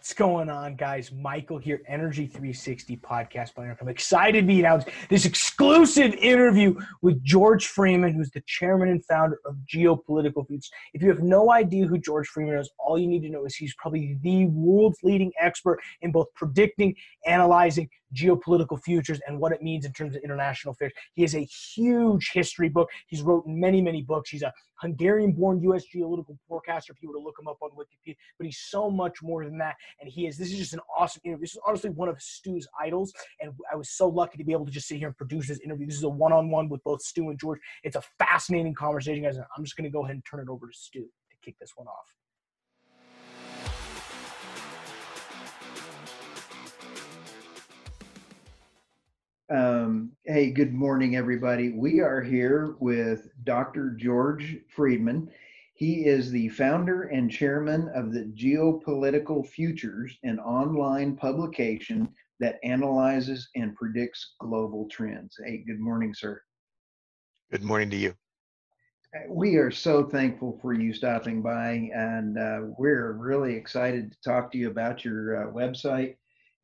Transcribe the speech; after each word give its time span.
What's 0.00 0.14
going 0.14 0.48
on, 0.48 0.76
guys? 0.76 1.12
Michael 1.12 1.58
here, 1.58 1.82
Energy 1.86 2.26
360 2.26 2.96
podcast 2.96 3.54
planner. 3.54 3.76
I'm 3.78 3.88
excited 3.88 4.40
to 4.40 4.46
be 4.46 4.60
announcing 4.60 4.94
this 5.10 5.26
exclusive 5.26 6.14
interview 6.14 6.74
with 7.02 7.22
George 7.22 7.66
Friedman, 7.66 8.14
who's 8.14 8.30
the 8.30 8.42
chairman 8.46 8.88
and 8.88 9.04
founder 9.04 9.40
of 9.44 9.56
Geopolitical 9.70 10.46
Futures. 10.46 10.70
If 10.94 11.02
you 11.02 11.10
have 11.10 11.22
no 11.22 11.52
idea 11.52 11.86
who 11.86 11.98
George 11.98 12.28
Friedman 12.28 12.56
is, 12.56 12.70
all 12.78 12.98
you 12.98 13.08
need 13.08 13.20
to 13.24 13.28
know 13.28 13.44
is 13.44 13.54
he's 13.54 13.74
probably 13.74 14.16
the 14.22 14.46
world's 14.46 15.00
leading 15.02 15.32
expert 15.38 15.78
in 16.00 16.12
both 16.12 16.28
predicting, 16.34 16.96
analyzing, 17.26 17.90
geopolitical 18.14 18.82
futures 18.82 19.20
and 19.26 19.38
what 19.38 19.52
it 19.52 19.62
means 19.62 19.84
in 19.84 19.92
terms 19.92 20.16
of 20.16 20.22
international 20.22 20.72
affairs. 20.72 20.92
He 21.14 21.22
has 21.22 21.34
a 21.34 21.40
huge 21.40 22.30
history 22.32 22.68
book. 22.68 22.88
He's 23.06 23.22
written 23.22 23.58
many, 23.58 23.80
many 23.80 24.02
books. 24.02 24.30
He's 24.30 24.42
a 24.42 24.52
Hungarian-born 24.80 25.60
U.S. 25.62 25.84
geopolitical 25.94 26.38
forecaster. 26.48 26.92
If 26.92 27.02
you 27.02 27.08
were 27.08 27.14
to 27.14 27.20
look 27.20 27.36
him 27.38 27.48
up 27.48 27.58
on 27.60 27.70
Wikipedia, 27.70 28.16
but 28.38 28.46
he's 28.46 28.58
so 28.58 28.90
much 28.90 29.22
more 29.22 29.44
than 29.44 29.58
that. 29.58 29.76
And 30.00 30.10
he 30.10 30.26
is. 30.26 30.38
This 30.38 30.50
is 30.50 30.58
just 30.58 30.72
an 30.72 30.80
awesome 30.98 31.20
interview. 31.24 31.42
This 31.42 31.52
is 31.52 31.60
honestly 31.66 31.90
one 31.90 32.08
of 32.08 32.20
Stu's 32.20 32.66
idols, 32.80 33.12
and 33.40 33.52
I 33.70 33.76
was 33.76 33.90
so 33.90 34.08
lucky 34.08 34.38
to 34.38 34.44
be 34.44 34.52
able 34.52 34.66
to 34.66 34.72
just 34.72 34.88
sit 34.88 34.98
here 34.98 35.08
and 35.08 35.16
produce 35.16 35.48
this 35.48 35.60
interview. 35.60 35.86
This 35.86 35.96
is 35.96 36.04
a 36.04 36.08
one-on-one 36.08 36.68
with 36.68 36.82
both 36.84 37.02
Stu 37.02 37.28
and 37.28 37.38
George. 37.38 37.60
It's 37.84 37.96
a 37.96 38.02
fascinating 38.18 38.74
conversation, 38.74 39.22
guys. 39.22 39.36
I'm 39.36 39.64
just 39.64 39.76
going 39.76 39.84
to 39.84 39.90
go 39.90 40.04
ahead 40.04 40.14
and 40.14 40.24
turn 40.24 40.40
it 40.40 40.48
over 40.48 40.66
to 40.66 40.72
Stu 40.72 41.02
to 41.02 41.36
kick 41.42 41.56
this 41.60 41.72
one 41.76 41.86
off. 41.86 42.06
Um, 49.50 50.12
hey, 50.26 50.52
good 50.52 50.72
morning, 50.72 51.16
everybody. 51.16 51.72
We 51.72 51.98
are 51.98 52.22
here 52.22 52.76
with 52.78 53.30
Dr. 53.42 53.90
George 53.90 54.58
Friedman. 54.68 55.28
He 55.74 56.06
is 56.06 56.30
the 56.30 56.50
founder 56.50 57.08
and 57.08 57.28
chairman 57.28 57.88
of 57.92 58.12
the 58.12 58.26
Geopolitical 58.36 59.44
Futures, 59.44 60.16
an 60.22 60.38
online 60.38 61.16
publication 61.16 62.08
that 62.38 62.60
analyzes 62.62 63.48
and 63.56 63.74
predicts 63.74 64.34
global 64.38 64.86
trends. 64.88 65.36
Hey, 65.44 65.64
good 65.66 65.80
morning, 65.80 66.14
sir. 66.14 66.40
Good 67.50 67.64
morning 67.64 67.90
to 67.90 67.96
you. 67.96 68.14
We 69.28 69.56
are 69.56 69.72
so 69.72 70.04
thankful 70.04 70.60
for 70.62 70.74
you 70.74 70.92
stopping 70.92 71.42
by, 71.42 71.90
and 71.92 72.38
uh, 72.38 72.60
we're 72.78 73.14
really 73.14 73.56
excited 73.56 74.12
to 74.12 74.18
talk 74.20 74.52
to 74.52 74.58
you 74.58 74.70
about 74.70 75.04
your 75.04 75.48
uh, 75.48 75.52
website 75.52 76.14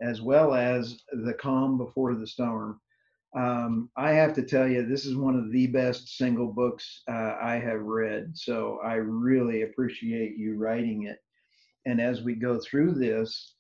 as 0.01 0.21
well 0.21 0.55
as 0.55 1.03
The 1.25 1.35
Calm 1.35 1.79
Before 1.79 2.15
the 2.15 2.27
Storm. 2.27 2.81
Um, 3.37 3.91
I 3.97 4.13
have 4.13 4.33
to 4.35 4.43
tell 4.43 4.67
you, 4.67 4.87
this 4.87 5.05
is 5.05 5.17
one 5.17 5.37
of 5.37 5.53
the 5.53 5.67
best 5.67 6.17
single 6.17 6.53
books 6.53 7.03
uh, 7.09 7.37
I 7.41 7.57
have 7.57 7.83
read. 7.83 8.33
So 8.35 8.79
I 8.83 8.95
really 8.95 9.63
appreciate 9.63 10.37
you 10.37 10.57
writing 10.57 11.05
it. 11.05 11.19
And 11.85 12.01
as 12.01 12.23
we 12.23 12.35
go 12.35 12.59
through 12.59 12.95
this, 12.95 13.55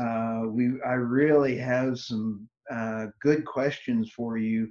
uh, 0.00 0.42
we 0.46 0.72
I 0.86 0.94
really 0.94 1.56
have 1.56 1.98
some 1.98 2.48
uh, 2.70 3.06
good 3.20 3.44
questions 3.44 4.10
for 4.10 4.38
you 4.38 4.68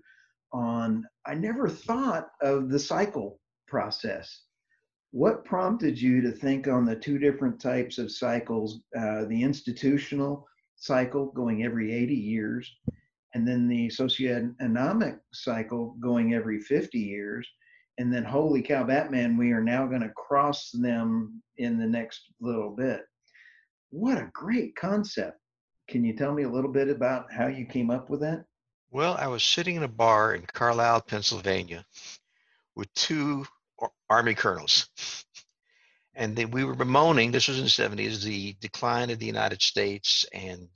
on. 0.54 1.06
I 1.26 1.36
never 1.36 1.68
thought 1.70 2.30
of 2.42 2.70
the 2.70 2.80
cycle 2.80 3.40
process. 3.68 4.44
What 5.12 5.44
prompted 5.44 6.02
you 6.02 6.22
to 6.22 6.32
think 6.32 6.68
on 6.68 6.86
the 6.86 6.96
two 6.96 7.18
different 7.18 7.60
types 7.60 7.98
of 7.98 8.12
cycles, 8.12 8.80
uh, 8.98 9.26
the 9.26 9.44
institutional 9.44 10.48
cycle 10.82 11.28
going 11.28 11.64
every 11.64 11.94
80 11.94 12.14
years, 12.16 12.70
and 13.34 13.48
then 13.48 13.68
the 13.68 13.88
socioeconomic 13.88 15.20
cycle 15.32 15.96
going 16.00 16.34
every 16.34 16.60
50 16.60 16.98
years, 17.00 17.48
and 17.98 18.12
then 18.12 18.24
holy 18.24 18.64
cow, 18.64 18.84
Batman, 18.84 19.38
we 19.38 19.52
are 19.52 19.64
now 19.64 19.86
going 19.86 20.02
to 20.02 20.10
cross 20.10 20.72
them 20.72 21.42
in 21.58 21.78
the 21.78 21.86
next 21.86 22.22
little 22.40 22.72
bit. 22.72 23.02
What 23.92 24.18
a 24.18 24.32
great 24.34 24.76
concept. 24.76 25.38
Can 25.88 26.04
you 26.04 26.16
tell 26.16 26.34
me 26.34 26.44
a 26.44 26.50
little 26.50 26.72
bit 26.72 26.90
about 26.90 27.32
how 27.32 27.48
you 27.48 27.66
came 27.66 27.92
up 27.92 28.10
with 28.10 28.22
that? 28.22 28.46
Well, 28.90 29.16
I 29.20 29.28
was 29.28 29.44
sitting 29.44 29.76
in 29.76 29.84
a 29.84 29.88
bar 29.88 30.34
in 30.34 30.46
Carlisle, 30.52 31.02
Pennsylvania, 31.02 31.86
with 32.76 32.92
two 32.94 33.46
Army 34.10 34.34
colonels. 34.34 34.90
And 36.14 36.36
they, 36.36 36.46
we 36.46 36.64
were 36.64 36.76
bemoaning, 36.76 37.32
this 37.32 37.48
was 37.48 37.58
in 37.58 37.64
the 37.64 37.70
70s, 37.70 38.24
the 38.24 38.56
decline 38.60 39.10
of 39.10 39.20
the 39.20 39.26
United 39.26 39.62
States 39.62 40.26
and 40.34 40.68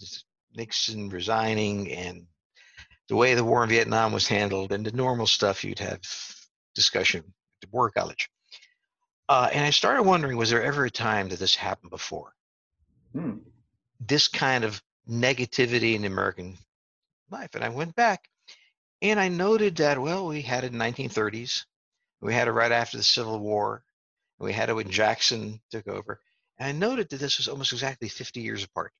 Nixon 0.55 1.09
resigning 1.09 1.91
and 1.91 2.25
the 3.09 3.15
way 3.15 3.35
the 3.35 3.43
war 3.43 3.63
in 3.63 3.69
Vietnam 3.69 4.13
was 4.13 4.27
handled 4.27 4.71
and 4.71 4.85
the 4.85 4.91
normal 4.91 5.27
stuff 5.27 5.63
you'd 5.63 5.79
have 5.79 6.01
discussion 6.73 7.19
at 7.19 7.61
the 7.61 7.67
war 7.71 7.91
college. 7.91 8.29
Uh, 9.27 9.49
and 9.51 9.65
I 9.65 9.71
started 9.71 10.03
wondering, 10.03 10.37
was 10.37 10.49
there 10.49 10.63
ever 10.63 10.85
a 10.85 10.91
time 10.91 11.29
that 11.29 11.39
this 11.39 11.55
happened 11.55 11.89
before? 11.89 12.33
Hmm. 13.13 13.37
This 13.99 14.27
kind 14.27 14.63
of 14.63 14.81
negativity 15.09 15.95
in 15.95 16.05
American 16.05 16.57
life. 17.31 17.55
And 17.55 17.63
I 17.63 17.69
went 17.69 17.95
back 17.95 18.27
and 19.01 19.19
I 19.19 19.27
noted 19.27 19.77
that, 19.77 19.99
well, 19.99 20.27
we 20.27 20.41
had 20.41 20.63
it 20.63 20.71
in 20.71 20.77
the 20.77 20.85
1930s. 20.85 21.65
We 22.21 22.33
had 22.33 22.47
it 22.47 22.51
right 22.51 22.71
after 22.71 22.97
the 22.97 23.03
Civil 23.03 23.39
War. 23.39 23.83
We 24.39 24.53
had 24.53 24.69
it 24.69 24.73
when 24.73 24.89
Jackson 24.89 25.61
took 25.71 25.87
over. 25.87 26.19
And 26.57 26.67
I 26.67 26.71
noted 26.71 27.09
that 27.09 27.19
this 27.19 27.37
was 27.37 27.47
almost 27.47 27.73
exactly 27.73 28.09
50 28.09 28.41
years 28.41 28.63
apart. 28.63 28.91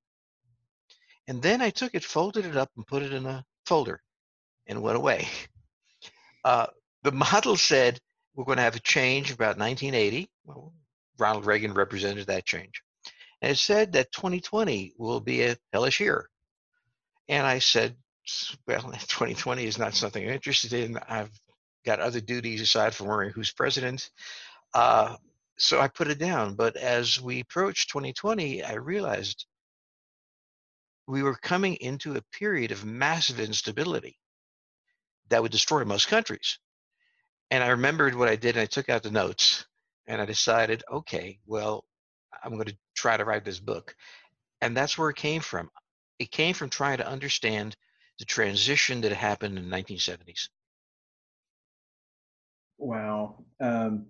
And 1.28 1.41
then 1.41 1.62
I 1.62 1.69
took 1.69 1.96
it, 1.96 2.03
folded 2.03 2.46
it 2.46 2.56
up, 2.56 2.69
and 2.75 2.85
put 2.85 3.03
it 3.03 3.13
in 3.13 3.25
a 3.25 3.44
folder 3.66 4.01
and 4.68 4.81
went 4.81 4.97
away. 4.97 5.28
Uh, 6.44 6.68
the 7.01 7.12
model 7.12 7.57
said 7.57 8.00
we're 8.35 8.44
going 8.44 8.57
to 8.57 8.63
have 8.63 8.75
a 8.75 8.79
change 8.79 9.31
about 9.31 9.57
1980. 9.57 10.29
Well, 10.44 10.73
Ronald 11.18 11.47
Reagan 11.47 11.73
represented 11.73 12.28
that 12.28 12.46
change. 12.46 12.84
And 13.41 13.52
it 13.52 13.57
said 13.57 13.94
that 13.94 14.12
2020 14.12 14.94
will 15.00 15.19
be 15.19 15.41
a 15.41 15.57
hellish 15.73 16.00
year. 16.00 16.29
And 17.28 17.47
I 17.47 17.57
said, 17.59 17.96
well, 18.67 18.81
2020 18.91 19.66
is 19.66 19.79
not 19.79 19.96
something 19.96 20.23
I'm 20.23 20.34
interested 20.34 20.73
in. 20.73 21.00
I've 21.09 21.31
got 21.85 22.00
other 22.00 22.22
duties 22.22 22.62
aside 22.62 22.94
from 22.94 23.07
worrying 23.07 23.34
who's 23.34 23.52
president. 23.52 24.09
Uh, 24.75 25.15
so 25.57 25.79
I 25.79 25.87
put 25.87 26.09
it 26.09 26.19
down. 26.19 26.55
But 26.55 26.75
as 26.75 27.19
we 27.19 27.39
approached 27.39 27.89
2020, 27.89 28.61
I 28.61 28.73
realized 28.73 29.45
we 31.07 31.23
were 31.23 31.35
coming 31.35 31.75
into 31.75 32.15
a 32.15 32.21
period 32.37 32.71
of 32.71 32.83
massive 32.83 33.39
instability 33.39 34.19
that 35.29 35.41
would 35.41 35.53
destroy 35.53 35.85
most 35.85 36.09
countries. 36.09 36.59
And 37.51 37.63
I 37.63 37.69
remembered 37.69 38.15
what 38.15 38.27
I 38.27 38.35
did, 38.35 38.57
and 38.57 38.63
I 38.63 38.65
took 38.65 38.89
out 38.89 39.03
the 39.03 39.11
notes, 39.11 39.65
and 40.07 40.21
I 40.21 40.25
decided, 40.25 40.83
okay, 40.91 41.39
well, 41.45 41.85
I'm 42.43 42.55
going 42.55 42.65
to 42.65 42.77
try 42.95 43.15
to 43.15 43.23
write 43.23 43.45
this 43.45 43.59
book. 43.59 43.95
And 44.61 44.75
that's 44.75 44.97
where 44.97 45.09
it 45.09 45.15
came 45.15 45.41
from. 45.41 45.69
It 46.19 46.31
came 46.31 46.53
from 46.53 46.69
trying 46.69 46.97
to 46.97 47.07
understand 47.07 47.77
the 48.19 48.25
transition 48.25 49.01
that 49.01 49.13
happened 49.13 49.57
in 49.57 49.69
the 49.69 49.77
1970s. 49.77 50.49
Wow. 52.77 53.45
Um, 53.61 54.07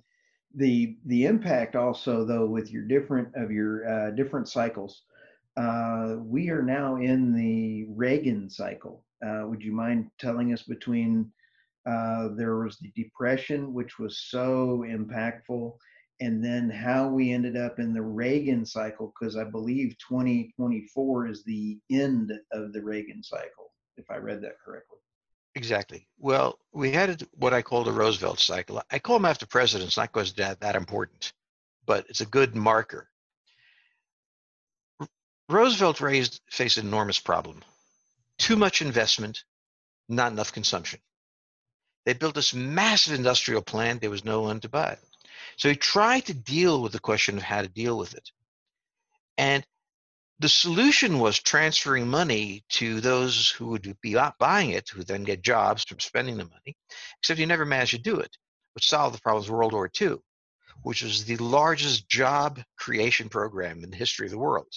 the 0.56 0.98
the 1.06 1.26
impact 1.26 1.76
also 1.76 2.24
though 2.24 2.46
with 2.46 2.72
your 2.72 2.84
different 2.84 3.28
of 3.36 3.52
your 3.52 3.88
uh, 3.88 4.12
different 4.12 4.48
cycles 4.48 5.04
uh, 5.58 6.18
we 6.20 6.50
are 6.50 6.62
now 6.62 6.98
in 6.98 7.34
the 7.34 7.86
Reagan 7.90 8.50
cycle. 8.50 9.04
Uh, 9.26 9.44
would 9.46 9.64
you 9.64 9.72
mind 9.72 10.10
telling 10.20 10.52
us 10.54 10.64
between 10.64 11.32
uh, 11.86 12.30
there 12.36 12.58
was 12.58 12.78
the 12.80 12.92
Depression, 12.96 13.74
which 13.74 13.98
was 13.98 14.26
so 14.30 14.84
impactful, 14.88 15.74
and 16.20 16.44
then 16.44 16.70
how 16.70 17.08
we 17.08 17.32
ended 17.32 17.56
up 17.56 17.80
in 17.80 17.94
the 17.94 18.02
Reagan 18.02 18.66
cycle? 18.66 19.14
Because 19.18 19.38
I 19.38 19.46
believe 19.46 19.96
2024 20.00 21.28
is 21.28 21.44
the 21.44 21.80
end 21.90 22.34
of 22.52 22.74
the 22.74 22.82
Reagan 22.82 23.24
cycle, 23.24 23.72
if 23.98 24.12
I 24.12 24.18
read 24.18 24.42
that 24.42 24.60
correctly. 24.64 25.00
Exactly. 25.56 26.08
Well, 26.20 26.60
we 26.74 26.92
had 26.92 27.26
what 27.38 27.54
I 27.54 27.62
call 27.62 27.84
the 27.84 27.92
Roosevelt 27.92 28.40
cycle. 28.40 28.82
I 28.92 29.00
call 29.00 29.18
them 29.18 29.26
after 29.26 29.46
presidents, 29.46 29.98
not 29.98 30.12
because 30.12 30.34
they're 30.34 30.56
that 30.56 30.76
important, 30.76 31.34
but 31.86 32.06
it's 32.10 32.22
a 32.22 32.26
good 32.26 32.56
marker 32.56 33.10
Roosevelt 35.50 36.02
raised, 36.02 36.42
faced 36.50 36.78
an 36.78 36.88
enormous 36.88 37.20
problem. 37.20 37.64
Too 38.40 38.56
much 38.56 38.82
investment, 38.82 39.44
not 40.10 40.32
enough 40.32 40.52
consumption. 40.52 41.00
They 42.06 42.14
built 42.14 42.36
this 42.36 42.54
massive 42.54 43.14
industrial 43.14 43.62
plant, 43.62 44.02
there 44.02 44.10
was 44.10 44.26
no 44.26 44.42
one 44.42 44.60
to 44.62 44.70
buy 44.70 44.92
it. 44.92 45.00
So 45.58 45.70
he 45.70 45.76
tried 45.76 46.26
to 46.26 46.34
deal 46.34 46.82
with 46.82 46.92
the 46.92 47.00
question 47.00 47.38
of 47.38 47.44
how 47.44 47.62
to 47.62 47.68
deal 47.68 47.98
with 47.98 48.14
it. 48.16 48.32
And 49.38 49.66
the 50.40 50.50
solution 50.50 51.20
was 51.20 51.40
transferring 51.40 52.08
money 52.08 52.64
to 52.70 53.02
those 53.02 53.50
who 53.50 53.68
would 53.68 53.98
be 54.02 54.18
buying 54.40 54.72
it, 54.72 54.90
who 54.90 55.04
then 55.04 55.24
get 55.24 55.42
jobs 55.42 55.84
from 55.84 56.00
spending 56.00 56.38
the 56.38 56.46
money, 56.46 56.76
except 57.20 57.40
he 57.40 57.46
never 57.46 57.66
managed 57.66 57.92
to 57.92 57.98
do 57.98 58.20
it, 58.20 58.38
which 58.74 58.90
solved 58.90 59.16
the 59.16 59.22
problems 59.22 59.48
of 59.48 59.54
World 59.54 59.74
War 59.74 59.90
II, 60.02 60.18
which 60.84 61.02
was 61.02 61.26
the 61.26 61.38
largest 61.38 62.10
job 62.10 62.62
creation 62.78 63.30
program 63.30 63.84
in 63.84 63.92
the 63.92 63.98
history 63.98 64.28
of 64.28 64.32
the 64.32 64.38
world 64.38 64.68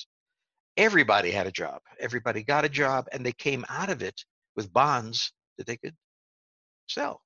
everybody 0.79 1.33
had 1.33 1.47
a 1.47 1.53
job. 1.53 1.83
Everybody 1.99 2.43
got 2.43 2.65
a 2.65 2.71
job, 2.71 3.09
and 3.13 3.27
they 3.27 3.33
came 3.33 3.67
out 3.69 3.91
of 3.91 4.01
it 4.01 4.25
with 4.57 4.73
bonds 4.73 5.33
that 5.59 5.67
they 5.67 5.77
could 5.77 5.95
sell. 6.89 7.21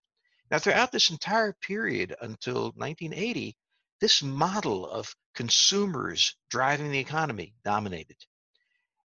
Now, 0.50 0.58
throughout 0.58 0.90
this 0.90 1.11
entire 1.11 1.55
period 1.61 2.17
until 2.20 2.73
1980, 2.76 3.55
this 4.00 4.23
model 4.23 4.88
of 4.88 5.14
consumers 5.34 6.37
driving 6.50 6.90
the 6.90 6.99
economy 6.99 7.55
dominated. 7.64 8.17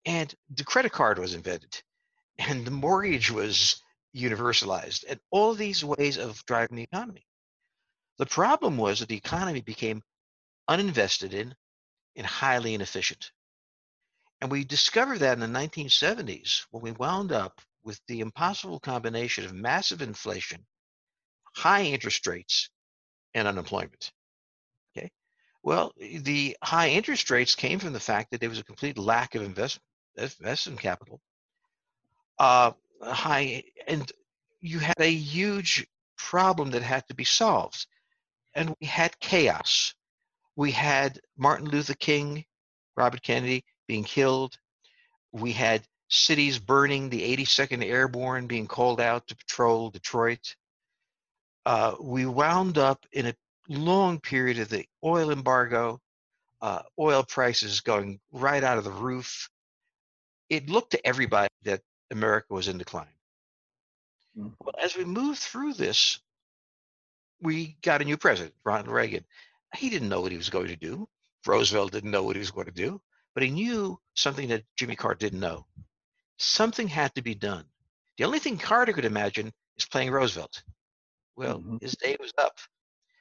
And 0.05 0.35
the 0.51 0.65
credit 0.65 0.93
card 0.93 1.19
was 1.19 1.35
invented, 1.35 1.83
and 2.39 2.67
the 2.67 2.71
mortgage 2.71 3.31
was 3.31 3.83
universalized, 4.15 5.05
and 5.09 5.21
all 5.31 5.55
these 5.55 5.85
ways 5.85 6.17
of 6.17 6.45
driving 6.47 6.77
the 6.77 6.83
economy. 6.83 7.27
The 8.19 8.27
problem 8.27 8.77
was 8.77 9.01
that 9.01 9.09
the 9.09 9.17
economy 9.17 9.61
became 9.61 10.03
uninvested 10.69 11.33
in 11.33 11.55
and 12.17 12.27
highly 12.27 12.75
inefficient. 12.75 13.31
And 14.41 14.51
we 14.51 14.65
discovered 14.65 15.19
that 15.19 15.35
in 15.35 15.41
the 15.41 15.59
1970s 15.59 16.67
when 16.71 16.83
we 16.83 16.93
wound 16.93 17.33
up 17.33 17.61
with 17.83 18.01
the 18.07 18.21
impossible 18.21 18.81
combination 18.81 19.45
of 19.45 19.53
massive 19.53 20.03
inflation, 20.03 20.67
high 21.55 21.85
interest 21.85 22.27
rates, 22.27 22.71
and 23.35 23.49
unemployment. 23.49 24.13
Well, 25.63 25.93
the 25.99 26.57
high 26.63 26.91
interest 26.91 27.31
rates 27.31 27.55
came 27.55 27.79
from 27.79 27.93
the 27.93 28.01
fact 28.01 28.31
that 28.31 28.41
there 28.41 28.49
was 28.49 28.59
a 28.59 28.65
complete 28.65 28.97
lack 28.97 29.35
of 29.35 29.43
investment, 29.43 29.85
investment 30.17 30.81
capital. 30.81 31.21
Uh, 32.39 32.73
high, 33.03 33.65
and 33.87 34.11
you 34.61 34.79
had 34.79 35.01
a 35.01 35.11
huge 35.11 35.87
problem 36.17 36.71
that 36.71 36.83
had 36.83 37.07
to 37.09 37.15
be 37.15 37.25
solved. 37.25 37.87
And 38.55 38.75
we 38.81 38.87
had 38.87 39.19
chaos. 39.21 39.95
We 40.57 40.73
had 40.73 41.21
Martin 41.37 41.69
Luther 41.69 41.95
King, 41.95 42.45
Robert 42.97 43.23
Kennedy 43.23 43.65
being 43.87 44.05
killed. 44.05 44.57
We 45.33 45.53
had 45.53 45.87
cities 46.09 46.59
burning, 46.59 47.11
the 47.11 47.37
82nd 47.37 47.85
Airborne 47.85 48.47
being 48.47 48.67
called 48.67 49.01
out 49.01 49.27
to 49.29 49.37
patrol 49.37 49.91
Detroit. 49.91 50.57
Uh, 51.67 51.95
we 52.01 52.27
wound 52.27 52.79
up 52.79 53.05
in 53.13 53.27
a 53.27 53.35
long 53.69 54.21
period 54.21 54.59
of 54.59 54.69
the 54.69 54.87
oil 55.05 55.31
embargo, 55.31 56.01
uh, 56.61 56.83
oil 56.99 57.23
prices 57.23 57.81
going 57.81 58.21
right 58.33 58.65
out 58.65 58.79
of 58.79 58.85
the 58.85 58.91
roof. 58.91 59.49
It 60.49 60.71
looked 60.71 60.93
to 60.93 61.07
everybody 61.07 61.49
that 61.65 61.83
America 62.11 62.55
was 62.55 62.69
in 62.69 62.79
decline. 62.79 63.07
Mm. 64.37 64.55
Well, 64.61 64.75
as 64.83 64.97
we 64.97 65.05
moved 65.05 65.41
through 65.41 65.75
this, 65.75 66.19
we 67.41 67.77
got 67.83 68.03
a 68.03 68.05
new 68.05 68.17
president, 68.17 68.55
Ronald 68.65 68.89
Reagan. 68.89 69.25
He 69.77 69.91
didn't 69.91 70.09
know 70.09 70.21
what 70.21 70.33
he 70.33 70.39
was 70.39 70.51
going 70.51 70.69
to 70.69 70.77
do. 70.77 71.09
Roosevelt 71.47 71.93
didn't 71.93 72.11
know 72.11 72.23
what 72.23 72.37
he 72.37 72.41
was 72.41 72.51
going 72.51 72.67
to 72.67 72.73
do, 72.73 73.01
but 73.35 73.43
he 73.43 73.51
knew 73.51 73.99
something 74.15 74.49
that 74.49 74.65
Jimmy 74.77 74.97
Carter 74.97 75.19
didn't 75.19 75.41
know. 75.41 75.67
Something 76.39 76.89
had 76.89 77.15
to 77.15 77.23
be 77.23 77.35
done. 77.35 77.65
The 78.17 78.25
only 78.25 78.39
thing 78.39 78.59
Carter 78.59 78.93
could 78.93 79.05
imagine 79.05 79.53
is 79.77 79.87
playing 79.87 80.11
Roosevelt. 80.11 80.63
Well, 81.37 81.61
mm-hmm. 81.61 81.77
his 81.81 81.97
day 81.97 82.17
was 82.19 82.33
up. 82.39 82.59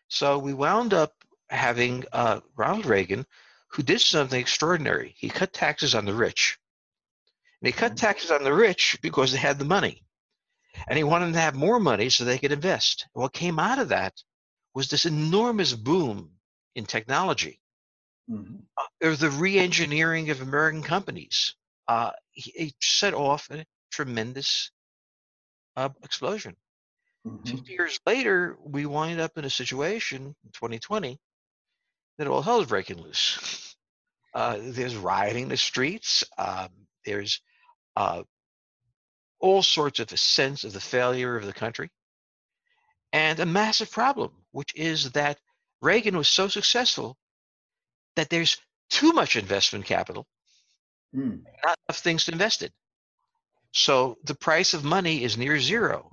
So 0.08 0.38
we 0.40 0.54
wound 0.54 0.94
up 0.94 1.14
having 1.50 2.06
uh, 2.12 2.42
Ronald 2.56 2.86
Reagan, 2.86 3.26
who 3.70 3.84
did 3.84 4.02
something 4.02 4.40
extraordinary. 4.40 5.16
He 5.18 5.30
cut 5.30 5.54
taxes 5.54 5.96
on 5.96 6.06
the 6.06 6.14
rich. 6.14 6.58
And 7.62 7.68
he 7.68 7.72
cut 7.72 7.92
mm-hmm. 7.92 8.06
taxes 8.06 8.32
on 8.32 8.44
the 8.44 8.54
rich 8.54 9.00
because 9.02 9.32
they 9.32 9.38
had 9.38 9.60
the 9.60 9.66
money. 9.66 10.04
And 10.88 10.98
he 10.98 11.04
wanted 11.04 11.28
them 11.28 11.34
to 11.34 11.40
have 11.40 11.56
more 11.56 11.80
money 11.80 12.10
so 12.10 12.24
they 12.24 12.38
could 12.38 12.52
invest. 12.52 13.08
And 13.16 13.22
what 13.22 13.34
came 13.34 13.60
out 13.60 13.80
of 13.80 13.90
that 13.90 14.14
was 14.74 14.90
this 14.90 15.06
enormous 15.06 15.74
boom 15.74 16.32
in 16.76 16.86
technology. 16.86 17.60
Mm-hmm. 18.30 18.58
Uh, 18.78 19.08
or 19.08 19.16
the 19.16 19.32
re-engineering 19.32 20.30
of 20.30 20.42
American 20.42 20.84
companies. 20.84 21.56
Uh, 21.88 22.12
he, 22.32 22.52
he, 22.52 22.76
set 22.82 23.14
off 23.14 23.50
a 23.50 23.66
tremendous 23.90 24.70
uh, 25.78 25.90
explosion. 26.04 26.56
Mm-hmm. 27.28 27.58
50 27.58 27.72
years 27.72 28.00
later, 28.06 28.58
we 28.64 28.86
wind 28.86 29.20
up 29.20 29.38
in 29.38 29.46
a 29.46 29.50
situation 29.50 30.36
in 30.44 30.52
2020 30.54 31.20
that 32.18 32.28
all 32.28 32.42
hell 32.42 32.62
is 32.62 32.68
breaking 32.68 33.02
loose. 33.02 33.64
Uh, 34.34 34.60
there's 34.62 34.96
rioting 34.96 35.44
in 35.44 35.50
the 35.50 35.58
streets. 35.58 36.24
Um, 36.38 36.68
there's 37.06 37.42
uh, 37.96 38.22
all 39.40 39.64
sorts 39.64 40.00
of 40.00 40.12
a 40.12 40.18
sense 40.18 40.64
of 40.64 40.74
the 40.74 40.80
failure 40.80 41.36
of 41.36 41.46
the 41.48 41.54
country, 41.54 41.90
and 43.14 43.40
a 43.40 43.48
massive 43.48 43.90
problem, 43.90 44.32
which 44.52 44.76
is 44.76 45.12
that 45.14 45.40
Reagan 45.82 46.16
was 46.16 46.28
so 46.28 46.50
successful 46.50 47.18
that 48.16 48.30
there's 48.30 48.58
too 48.92 49.12
much 49.14 49.36
investment 49.36 49.86
capital, 49.86 50.28
mm. 51.16 51.42
not 51.64 51.78
enough 51.90 52.00
things 52.00 52.26
to 52.26 52.32
invest 52.32 52.62
in. 52.62 52.70
So 53.72 54.18
the 54.24 54.36
price 54.36 54.76
of 54.76 54.84
money 54.84 55.24
is 55.24 55.38
near 55.38 55.60
zero. 55.60 56.12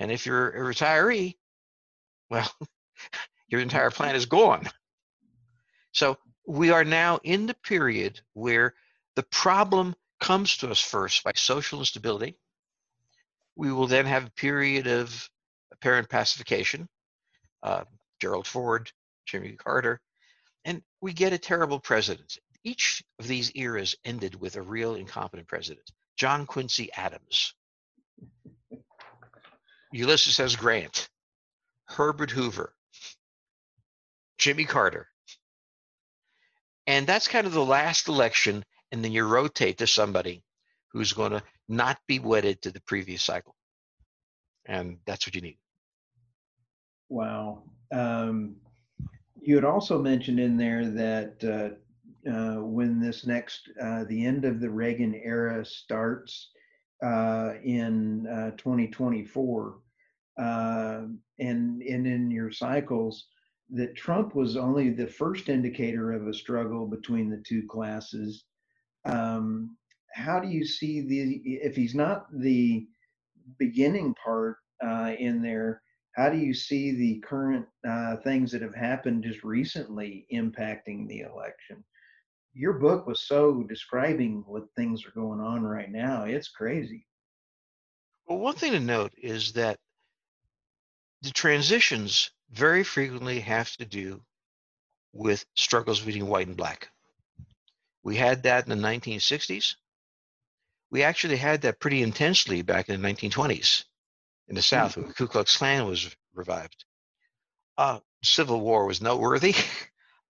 And 0.00 0.10
if 0.10 0.24
you're 0.26 0.48
a 0.48 0.74
retiree, 0.74 1.36
well, 2.30 2.50
your 3.48 3.60
entire 3.60 3.90
plan 3.90 4.16
is 4.16 4.26
gone. 4.26 4.68
So 5.92 6.16
we 6.46 6.70
are 6.70 6.84
now 6.84 7.20
in 7.22 7.46
the 7.46 7.54
period 7.54 8.20
where 8.32 8.74
the 9.14 9.22
problem 9.24 9.94
comes 10.18 10.56
to 10.58 10.70
us 10.70 10.80
first 10.80 11.22
by 11.22 11.32
social 11.34 11.80
instability. 11.80 12.38
We 13.56 13.72
will 13.72 13.86
then 13.86 14.06
have 14.06 14.26
a 14.26 14.30
period 14.30 14.86
of 14.86 15.28
apparent 15.70 16.08
pacification, 16.08 16.88
uh, 17.62 17.84
Gerald 18.20 18.46
Ford, 18.46 18.90
Jimmy 19.26 19.52
Carter, 19.52 20.00
and 20.64 20.82
we 21.02 21.12
get 21.12 21.34
a 21.34 21.38
terrible 21.38 21.78
president. 21.78 22.38
Each 22.64 23.02
of 23.18 23.26
these 23.26 23.52
eras 23.54 23.96
ended 24.04 24.34
with 24.34 24.56
a 24.56 24.62
real 24.62 24.94
incompetent 24.94 25.48
president. 25.48 25.90
John 26.16 26.46
Quincy 26.46 26.90
Adams, 26.92 27.54
Ulysses 29.92 30.38
S. 30.38 30.56
Grant, 30.56 31.08
Herbert 31.84 32.30
Hoover, 32.30 32.72
Jimmy 34.38 34.64
Carter. 34.64 35.08
And 36.86 37.06
that's 37.06 37.28
kind 37.28 37.46
of 37.46 37.52
the 37.52 37.64
last 37.64 38.08
election, 38.08 38.64
and 38.90 39.04
then 39.04 39.12
you 39.12 39.24
rotate 39.24 39.78
to 39.78 39.86
somebody 39.86 40.42
who's 40.92 41.12
going 41.12 41.32
to 41.32 41.42
not 41.68 41.98
be 42.06 42.18
wedded 42.18 42.62
to 42.62 42.70
the 42.70 42.80
previous 42.80 43.22
cycle. 43.22 43.54
And 44.66 44.98
that's 45.06 45.26
what 45.26 45.34
you 45.34 45.40
need. 45.40 45.58
Wow. 47.08 47.62
Um, 47.92 48.56
you 49.40 49.54
had 49.54 49.64
also 49.64 50.00
mentioned 50.00 50.38
in 50.38 50.56
there 50.56 50.88
that 50.90 51.44
uh, 51.44 52.30
uh, 52.30 52.62
when 52.62 53.00
this 53.00 53.26
next, 53.26 53.70
uh, 53.82 54.04
the 54.04 54.24
end 54.24 54.44
of 54.44 54.60
the 54.60 54.70
Reagan 54.70 55.14
era 55.14 55.64
starts, 55.64 56.50
uh, 57.02 57.54
in 57.64 58.26
uh, 58.26 58.50
2024, 58.56 59.78
uh, 60.38 60.42
and 61.38 61.82
and 61.82 62.06
in 62.06 62.30
your 62.30 62.50
cycles, 62.50 63.26
that 63.70 63.96
Trump 63.96 64.34
was 64.34 64.56
only 64.56 64.90
the 64.90 65.06
first 65.06 65.48
indicator 65.48 66.12
of 66.12 66.26
a 66.26 66.34
struggle 66.34 66.86
between 66.86 67.30
the 67.30 67.42
two 67.46 67.66
classes. 67.68 68.44
Um, 69.06 69.76
how 70.12 70.40
do 70.40 70.48
you 70.48 70.64
see 70.64 71.00
the 71.00 71.40
if 71.44 71.76
he's 71.76 71.94
not 71.94 72.26
the 72.32 72.86
beginning 73.58 74.14
part 74.22 74.56
uh, 74.84 75.14
in 75.18 75.42
there? 75.42 75.82
How 76.16 76.28
do 76.28 76.36
you 76.36 76.52
see 76.52 76.92
the 76.92 77.20
current 77.20 77.66
things 78.24 78.52
that 78.52 78.62
have 78.62 78.74
happened 78.74 79.22
just 79.22 79.44
recently 79.44 80.26
impacting 80.32 81.08
the 81.08 81.20
election? 81.20 81.84
Your 82.52 82.74
book 82.74 83.06
was 83.06 83.20
so 83.20 83.62
describing 83.62 84.44
what 84.46 84.64
things 84.76 85.06
are 85.06 85.12
going 85.12 85.40
on 85.40 85.62
right 85.62 85.90
now. 85.90 86.24
It's 86.24 86.48
crazy. 86.48 87.06
Well, 88.26 88.38
one 88.38 88.54
thing 88.54 88.72
to 88.72 88.80
note 88.80 89.12
is 89.16 89.52
that 89.54 89.78
the 91.22 91.30
transitions 91.30 92.30
very 92.50 92.82
frequently 92.82 93.40
have 93.40 93.70
to 93.76 93.84
do 93.84 94.22
with 95.12 95.44
struggles 95.54 96.00
between 96.00 96.26
white 96.26 96.46
and 96.46 96.56
black. 96.56 96.90
We 98.02 98.16
had 98.16 98.44
that 98.44 98.66
in 98.66 98.70
the 98.70 98.88
1960s. 98.88 99.76
We 100.90 101.02
actually 101.02 101.36
had 101.36 101.62
that 101.62 101.80
pretty 101.80 102.02
intensely 102.02 102.62
back 102.62 102.88
in 102.88 103.00
the 103.00 103.08
1920s 103.08 103.84
in 104.48 104.54
the 104.56 104.62
South, 104.62 104.92
mm-hmm. 104.92 105.02
when 105.02 105.12
Ku 105.12 105.28
Klux 105.28 105.56
Klan 105.56 105.86
was 105.86 106.14
revived. 106.34 106.84
Uh, 107.78 108.00
Civil 108.22 108.60
War 108.60 108.86
was 108.86 109.00
noteworthy. 109.00 109.54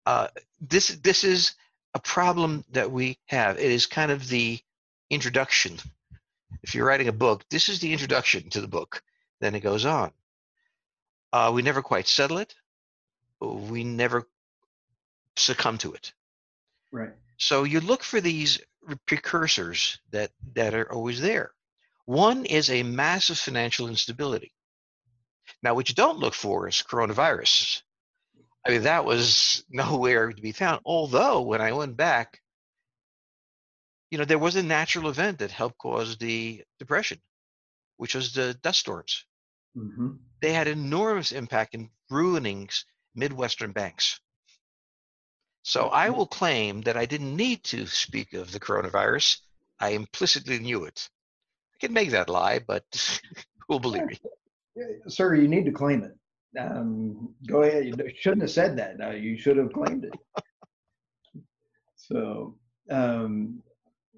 Uh, 0.06 0.28
this 0.62 0.88
this 0.88 1.24
is 1.24 1.54
a 1.94 1.98
problem 1.98 2.64
that 2.72 2.90
we 2.90 3.18
have. 3.26 3.58
It 3.58 3.70
is 3.70 3.86
kind 3.86 4.10
of 4.10 4.28
the 4.28 4.58
introduction. 5.10 5.78
If 6.62 6.74
you're 6.74 6.86
writing 6.86 7.08
a 7.08 7.12
book, 7.12 7.44
this 7.50 7.68
is 7.68 7.80
the 7.80 7.92
introduction 7.92 8.50
to 8.50 8.60
the 8.60 8.68
book. 8.68 9.02
Then 9.40 9.54
it 9.54 9.60
goes 9.60 9.84
on. 9.84 10.12
Uh, 11.32 11.50
we 11.54 11.62
never 11.62 11.82
quite 11.82 12.08
settle 12.08 12.38
it. 12.38 12.54
We 13.40 13.84
never 13.84 14.28
succumb 15.36 15.78
to 15.78 15.92
it. 15.94 16.12
Right. 16.92 17.12
So 17.38 17.64
you 17.64 17.80
look 17.80 18.02
for 18.02 18.20
these 18.20 18.60
precursors 19.06 19.98
that 20.10 20.30
that 20.54 20.74
are 20.74 20.90
always 20.92 21.20
there. 21.20 21.52
One 22.06 22.44
is 22.44 22.70
a 22.70 22.82
massive 22.82 23.38
financial 23.38 23.88
instability. 23.88 24.52
Now, 25.62 25.74
what 25.74 25.88
you 25.88 25.94
don't 25.94 26.18
look 26.18 26.34
for 26.34 26.68
is 26.68 26.82
coronavirus. 26.86 27.82
I 28.66 28.70
mean, 28.70 28.82
that 28.82 29.04
was 29.04 29.64
nowhere 29.70 30.32
to 30.32 30.42
be 30.42 30.52
found. 30.52 30.80
Although, 30.84 31.42
when 31.42 31.60
I 31.60 31.72
went 31.72 31.96
back, 31.96 32.40
you 34.10 34.18
know, 34.18 34.24
there 34.24 34.38
was 34.38 34.56
a 34.56 34.62
natural 34.62 35.08
event 35.08 35.38
that 35.38 35.50
helped 35.50 35.78
cause 35.78 36.16
the 36.16 36.62
depression, 36.78 37.18
which 37.96 38.14
was 38.14 38.32
the 38.32 38.54
dust 38.54 38.80
storms. 38.80 39.24
Mm-hmm. 39.76 40.10
They 40.42 40.52
had 40.52 40.66
enormous 40.66 41.32
impact 41.32 41.74
in 41.74 41.90
ruining 42.10 42.68
Midwestern 43.14 43.72
banks. 43.72 44.20
So 45.62 45.88
I 45.88 46.10
will 46.10 46.26
claim 46.26 46.80
that 46.82 46.96
I 46.96 47.06
didn't 47.06 47.36
need 47.36 47.62
to 47.64 47.86
speak 47.86 48.32
of 48.32 48.50
the 48.50 48.60
coronavirus. 48.60 49.38
I 49.78 49.90
implicitly 49.90 50.58
knew 50.58 50.84
it. 50.84 51.08
I 51.74 51.86
can 51.86 51.92
make 51.92 52.10
that 52.10 52.28
lie, 52.28 52.58
but 52.58 52.84
who'll 53.68 53.78
believe 53.78 54.06
me? 54.06 54.18
Sir, 55.06 55.34
you 55.34 55.48
need 55.48 55.66
to 55.66 55.72
claim 55.72 56.02
it. 56.02 56.12
Um, 56.58 57.34
go 57.46 57.62
ahead. 57.62 57.86
You 57.86 57.94
shouldn't 58.18 58.42
have 58.42 58.50
said 58.50 58.76
that. 58.78 59.00
Uh, 59.00 59.10
you 59.10 59.38
should 59.38 59.56
have 59.56 59.72
claimed 59.72 60.04
it. 60.04 61.42
so, 61.96 62.56
um, 62.90 63.62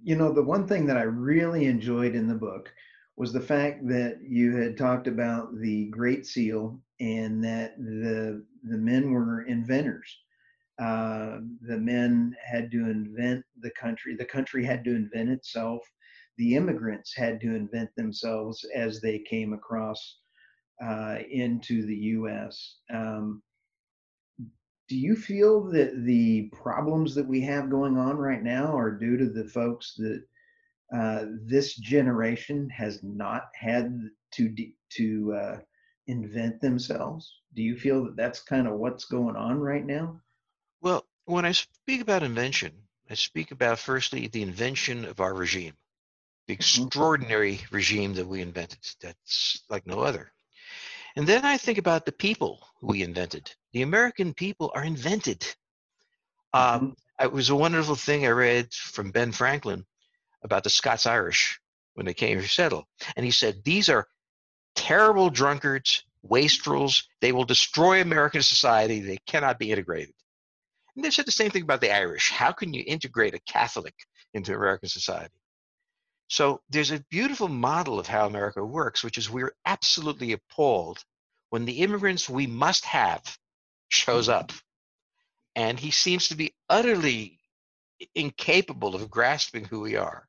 you 0.02 0.16
know, 0.16 0.32
the 0.32 0.42
one 0.42 0.66
thing 0.66 0.86
that 0.86 0.96
I 0.96 1.02
really 1.02 1.66
enjoyed 1.66 2.14
in 2.14 2.26
the 2.28 2.34
book 2.34 2.72
was 3.16 3.32
the 3.32 3.40
fact 3.40 3.86
that 3.88 4.18
you 4.26 4.56
had 4.56 4.76
talked 4.76 5.06
about 5.06 5.54
the 5.60 5.86
Great 5.86 6.26
Seal 6.26 6.80
and 7.00 7.44
that 7.44 7.76
the 7.78 8.44
the 8.64 8.78
men 8.78 9.10
were 9.10 9.42
inventors. 9.42 10.16
Uh, 10.80 11.38
the 11.60 11.76
men 11.76 12.34
had 12.44 12.70
to 12.70 12.78
invent 12.88 13.44
the 13.60 13.70
country. 13.78 14.16
The 14.16 14.24
country 14.24 14.64
had 14.64 14.84
to 14.84 14.94
invent 14.94 15.28
itself. 15.28 15.82
The 16.38 16.56
immigrants 16.56 17.14
had 17.14 17.40
to 17.42 17.54
invent 17.54 17.90
themselves 17.94 18.64
as 18.74 19.00
they 19.00 19.18
came 19.18 19.52
across 19.52 20.21
uh, 20.80 21.18
into 21.30 21.86
the 21.86 21.96
U.S. 21.96 22.76
Um, 22.92 23.42
do 24.88 24.96
you 24.96 25.16
feel 25.16 25.62
that 25.70 26.04
the 26.04 26.50
problems 26.52 27.14
that 27.14 27.26
we 27.26 27.40
have 27.42 27.70
going 27.70 27.96
on 27.96 28.16
right 28.16 28.42
now 28.42 28.76
are 28.76 28.90
due 28.90 29.16
to 29.16 29.30
the 29.30 29.48
folks 29.48 29.94
that 29.94 30.22
uh, 30.94 31.24
this 31.46 31.74
generation 31.76 32.68
has 32.68 33.02
not 33.02 33.44
had 33.54 34.10
to 34.32 34.54
to 34.90 35.34
uh, 35.34 35.58
invent 36.06 36.60
themselves? 36.60 37.40
Do 37.54 37.62
you 37.62 37.76
feel 37.76 38.04
that 38.04 38.16
that's 38.16 38.42
kind 38.42 38.66
of 38.66 38.74
what's 38.74 39.06
going 39.06 39.36
on 39.36 39.60
right 39.60 39.84
now? 39.84 40.20
Well, 40.82 41.06
when 41.24 41.44
I 41.44 41.52
speak 41.52 42.00
about 42.00 42.22
invention, 42.22 42.72
I 43.08 43.14
speak 43.14 43.50
about 43.50 43.78
firstly 43.78 44.26
the 44.26 44.42
invention 44.42 45.04
of 45.04 45.20
our 45.20 45.32
regime, 45.32 45.74
the 46.46 46.54
mm-hmm. 46.54 46.82
extraordinary 46.82 47.60
regime 47.70 48.14
that 48.14 48.26
we 48.26 48.42
invented 48.42 48.80
that's 49.00 49.62
like 49.70 49.86
no 49.86 50.00
other. 50.00 50.32
And 51.16 51.26
then 51.26 51.44
I 51.44 51.58
think 51.58 51.78
about 51.78 52.06
the 52.06 52.12
people 52.12 52.66
we 52.80 53.02
invented. 53.02 53.54
The 53.72 53.82
American 53.82 54.34
people 54.34 54.70
are 54.74 54.84
invented. 54.84 55.46
Um, 56.54 56.62
mm-hmm. 56.62 57.24
it 57.24 57.32
was 57.32 57.50
a 57.50 57.56
wonderful 57.56 57.96
thing 57.96 58.26
I 58.26 58.30
read 58.30 58.72
from 58.72 59.10
Ben 59.10 59.32
Franklin 59.32 59.84
about 60.42 60.64
the 60.64 60.70
Scots 60.70 61.06
Irish 61.06 61.60
when 61.94 62.06
they 62.06 62.14
came 62.14 62.40
to 62.40 62.48
settle. 62.48 62.88
And 63.16 63.24
he 63.24 63.30
said, 63.30 63.62
These 63.64 63.88
are 63.88 64.06
terrible 64.74 65.30
drunkards, 65.30 66.04
wastrels. 66.22 67.04
They 67.20 67.32
will 67.32 67.44
destroy 67.44 68.00
American 68.00 68.42
society. 68.42 69.00
They 69.00 69.18
cannot 69.26 69.58
be 69.58 69.70
integrated. 69.70 70.14
And 70.96 71.04
they 71.04 71.10
said 71.10 71.26
the 71.26 71.32
same 71.32 71.50
thing 71.50 71.62
about 71.62 71.80
the 71.80 71.94
Irish. 71.94 72.30
How 72.30 72.52
can 72.52 72.72
you 72.74 72.84
integrate 72.86 73.34
a 73.34 73.40
Catholic 73.40 73.94
into 74.34 74.54
American 74.54 74.88
society? 74.88 75.34
So 76.32 76.62
there's 76.70 76.92
a 76.92 77.04
beautiful 77.10 77.48
model 77.48 77.98
of 78.00 78.06
how 78.06 78.24
America 78.24 78.64
works, 78.64 79.04
which 79.04 79.18
is 79.18 79.28
we're 79.28 79.54
absolutely 79.66 80.32
appalled 80.32 81.04
when 81.50 81.66
the 81.66 81.82
immigrants 81.82 82.26
we 82.26 82.46
must 82.46 82.86
have 82.86 83.22
shows 83.90 84.28
mm-hmm. 84.28 84.38
up. 84.38 84.52
And 85.56 85.78
he 85.78 85.90
seems 85.90 86.28
to 86.28 86.34
be 86.34 86.54
utterly 86.70 87.38
incapable 88.14 88.94
of 88.94 89.10
grasping 89.10 89.66
who 89.66 89.80
we 89.80 89.96
are. 89.96 90.26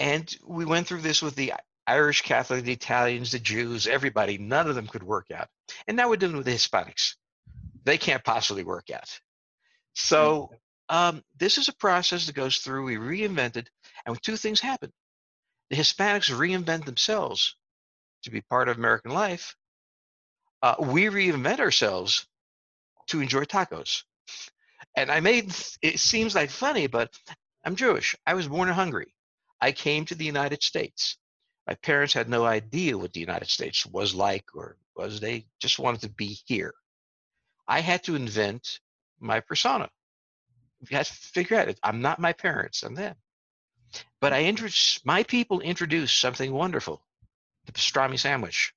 And 0.00 0.28
we 0.44 0.64
went 0.64 0.88
through 0.88 1.02
this 1.02 1.22
with 1.22 1.36
the 1.36 1.52
Irish 1.86 2.22
Catholic, 2.22 2.64
the 2.64 2.72
Italians, 2.72 3.30
the 3.30 3.38
Jews, 3.38 3.86
everybody. 3.86 4.36
None 4.36 4.68
of 4.68 4.74
them 4.74 4.88
could 4.88 5.04
work 5.04 5.30
out. 5.30 5.46
And 5.86 5.96
now 5.96 6.08
we're 6.08 6.16
dealing 6.16 6.38
with 6.38 6.46
the 6.46 6.54
Hispanics. 6.54 7.14
They 7.84 7.98
can't 7.98 8.24
possibly 8.24 8.64
work 8.64 8.90
out. 8.90 9.04
Mm-hmm. 9.04 9.20
So 9.94 10.50
um, 10.92 11.24
this 11.38 11.56
is 11.56 11.68
a 11.68 11.74
process 11.74 12.26
that 12.26 12.34
goes 12.34 12.58
through. 12.58 12.84
We 12.84 12.96
reinvented, 12.96 13.66
and 14.04 14.22
two 14.22 14.36
things 14.36 14.60
happen. 14.60 14.92
The 15.70 15.76
Hispanics 15.76 16.30
reinvent 16.30 16.84
themselves 16.84 17.56
to 18.24 18.30
be 18.30 18.42
part 18.42 18.68
of 18.68 18.76
American 18.76 19.12
life. 19.12 19.56
Uh, 20.60 20.74
we 20.78 21.06
reinvent 21.06 21.60
ourselves 21.60 22.26
to 23.08 23.22
enjoy 23.22 23.44
tacos. 23.44 24.02
And 24.94 25.10
I 25.10 25.20
made 25.20 25.54
it 25.80 25.98
seems 25.98 26.34
like 26.34 26.50
funny, 26.50 26.88
but 26.88 27.10
I'm 27.64 27.74
Jewish. 27.74 28.14
I 28.26 28.34
was 28.34 28.46
born 28.46 28.68
in 28.68 28.74
Hungary. 28.74 29.14
I 29.62 29.72
came 29.72 30.04
to 30.04 30.14
the 30.14 30.26
United 30.26 30.62
States. 30.62 31.16
My 31.66 31.74
parents 31.76 32.12
had 32.12 32.28
no 32.28 32.44
idea 32.44 32.98
what 32.98 33.14
the 33.14 33.20
United 33.20 33.48
States 33.48 33.86
was 33.86 34.14
like 34.14 34.44
or 34.54 34.76
was. 34.94 35.20
They 35.20 35.46
just 35.58 35.78
wanted 35.78 36.02
to 36.02 36.10
be 36.10 36.38
here. 36.44 36.74
I 37.66 37.80
had 37.80 38.04
to 38.04 38.14
invent 38.14 38.80
my 39.20 39.40
persona. 39.40 39.88
You 40.90 40.96
have 40.96 41.06
to 41.06 41.14
figure 41.14 41.56
out 41.56 41.68
it. 41.68 41.78
I'm 41.82 42.02
not 42.02 42.18
my 42.18 42.32
parents, 42.32 42.82
I'm 42.82 42.94
them. 42.94 43.14
But 44.20 44.32
I 44.32 44.44
introduced 44.44 45.04
my 45.04 45.22
people 45.22 45.60
introduce 45.60 46.12
something 46.12 46.52
wonderful, 46.52 47.02
the 47.66 47.72
pastrami 47.72 48.18
sandwich. 48.18 48.74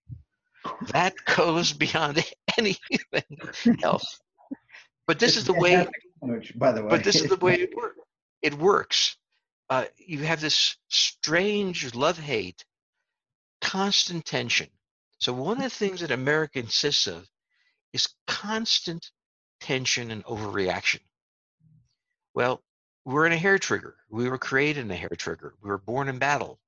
That 0.91 1.13
goes 1.25 1.73
beyond 1.73 2.23
anything 2.57 3.23
else. 3.83 4.19
But 5.07 5.19
this 5.19 5.37
is 5.37 5.45
the 5.45 5.53
way. 5.53 5.87
By 6.55 6.71
the 6.71 6.83
way. 6.83 6.89
But 6.89 7.03
this 7.03 7.21
is 7.21 7.29
the 7.29 7.37
way 7.37 7.53
it 7.61 7.75
works. 7.75 7.99
It 8.41 8.53
works. 8.55 9.17
Uh, 9.69 9.85
you 9.97 10.19
have 10.19 10.41
this 10.41 10.77
strange 10.89 11.95
love 11.95 12.19
hate, 12.19 12.63
constant 13.61 14.25
tension. 14.25 14.69
So 15.17 15.33
one 15.33 15.57
of 15.57 15.63
the 15.63 15.69
things 15.69 16.01
that 16.01 16.11
America 16.11 16.59
insists 16.59 17.07
of 17.07 17.27
is 17.93 18.07
constant 18.27 19.09
tension 19.59 20.11
and 20.11 20.23
overreaction. 20.25 20.99
Well, 22.35 22.61
we're 23.05 23.25
in 23.25 23.31
a 23.31 23.37
hair 23.37 23.57
trigger. 23.57 23.95
We 24.09 24.27
were 24.27 24.37
created 24.37 24.81
in 24.81 24.91
a 24.91 24.95
hair 24.95 25.15
trigger. 25.17 25.55
We 25.61 25.69
were 25.69 25.77
born 25.77 26.09
in 26.09 26.19
battle. 26.19 26.59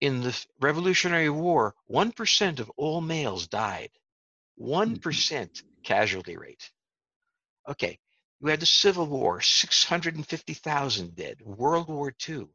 In 0.00 0.22
the 0.22 0.46
Revolutionary 0.60 1.28
War, 1.28 1.74
1% 1.90 2.58
of 2.58 2.70
all 2.78 3.02
males 3.02 3.48
died. 3.48 3.90
1% 4.58 4.98
mm-hmm. 4.98 5.66
casualty 5.82 6.38
rate. 6.38 6.70
Okay, 7.68 7.98
we 8.40 8.50
had 8.50 8.60
the 8.60 8.66
Civil 8.66 9.06
War, 9.06 9.42
650,000 9.42 11.14
dead. 11.14 11.42
World 11.42 11.88
War 11.88 12.14
II. 12.26 12.48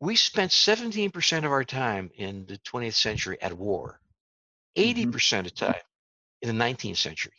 We 0.00 0.16
spent 0.16 0.50
17% 0.50 1.38
of 1.38 1.52
our 1.52 1.64
time 1.64 2.10
in 2.16 2.46
the 2.46 2.58
20th 2.58 2.94
century 2.94 3.40
at 3.40 3.52
war, 3.52 4.00
80% 4.76 5.04
mm-hmm. 5.06 5.46
of 5.46 5.54
time 5.54 5.82
in 6.42 6.48
the 6.56 6.64
19th 6.64 6.96
century. 6.96 7.32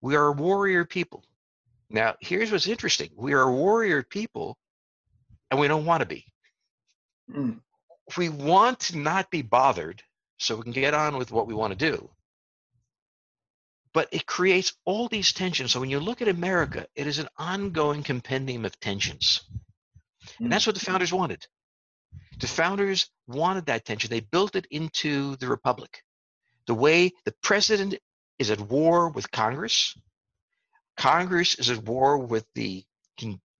We 0.00 0.14
are 0.14 0.28
a 0.28 0.32
warrior 0.32 0.84
people. 0.84 1.24
Now, 1.88 2.16
here's 2.20 2.50
what's 2.50 2.66
interesting 2.66 3.10
we 3.16 3.32
are 3.32 3.42
a 3.42 3.52
warrior 3.52 4.02
people, 4.02 4.56
and 5.50 5.60
we 5.60 5.68
don't 5.68 5.86
want 5.86 6.00
to 6.00 6.06
be. 6.06 6.24
Mm. 7.30 7.60
We 8.16 8.28
want 8.28 8.80
to 8.80 8.98
not 8.98 9.30
be 9.30 9.42
bothered 9.42 10.02
so 10.38 10.56
we 10.56 10.62
can 10.62 10.72
get 10.72 10.94
on 10.94 11.16
with 11.16 11.32
what 11.32 11.46
we 11.46 11.54
want 11.54 11.76
to 11.76 11.90
do. 11.90 12.10
But 13.92 14.08
it 14.12 14.26
creates 14.26 14.74
all 14.84 15.08
these 15.08 15.32
tensions. 15.32 15.72
So 15.72 15.80
when 15.80 15.90
you 15.90 15.98
look 15.98 16.20
at 16.20 16.28
America, 16.28 16.86
it 16.94 17.06
is 17.06 17.18
an 17.18 17.28
ongoing 17.38 18.02
compendium 18.02 18.64
of 18.64 18.78
tensions. 18.78 19.42
And 20.38 20.52
that's 20.52 20.64
mm. 20.64 20.68
what 20.68 20.76
the 20.76 20.84
founders 20.84 21.12
wanted. 21.12 21.46
The 22.38 22.46
founders 22.46 23.08
wanted 23.26 23.66
that 23.66 23.84
tension. 23.84 24.10
They 24.10 24.20
built 24.20 24.56
it 24.56 24.66
into 24.70 25.36
the 25.36 25.48
republic. 25.48 26.02
The 26.66 26.74
way 26.74 27.12
the 27.24 27.34
president 27.42 27.94
is 28.38 28.50
at 28.50 28.60
war 28.60 29.08
with 29.08 29.30
Congress, 29.30 29.96
Congress 30.96 31.54
is 31.56 31.70
at 31.70 31.84
war 31.84 32.18
with 32.18 32.46
the 32.54 32.84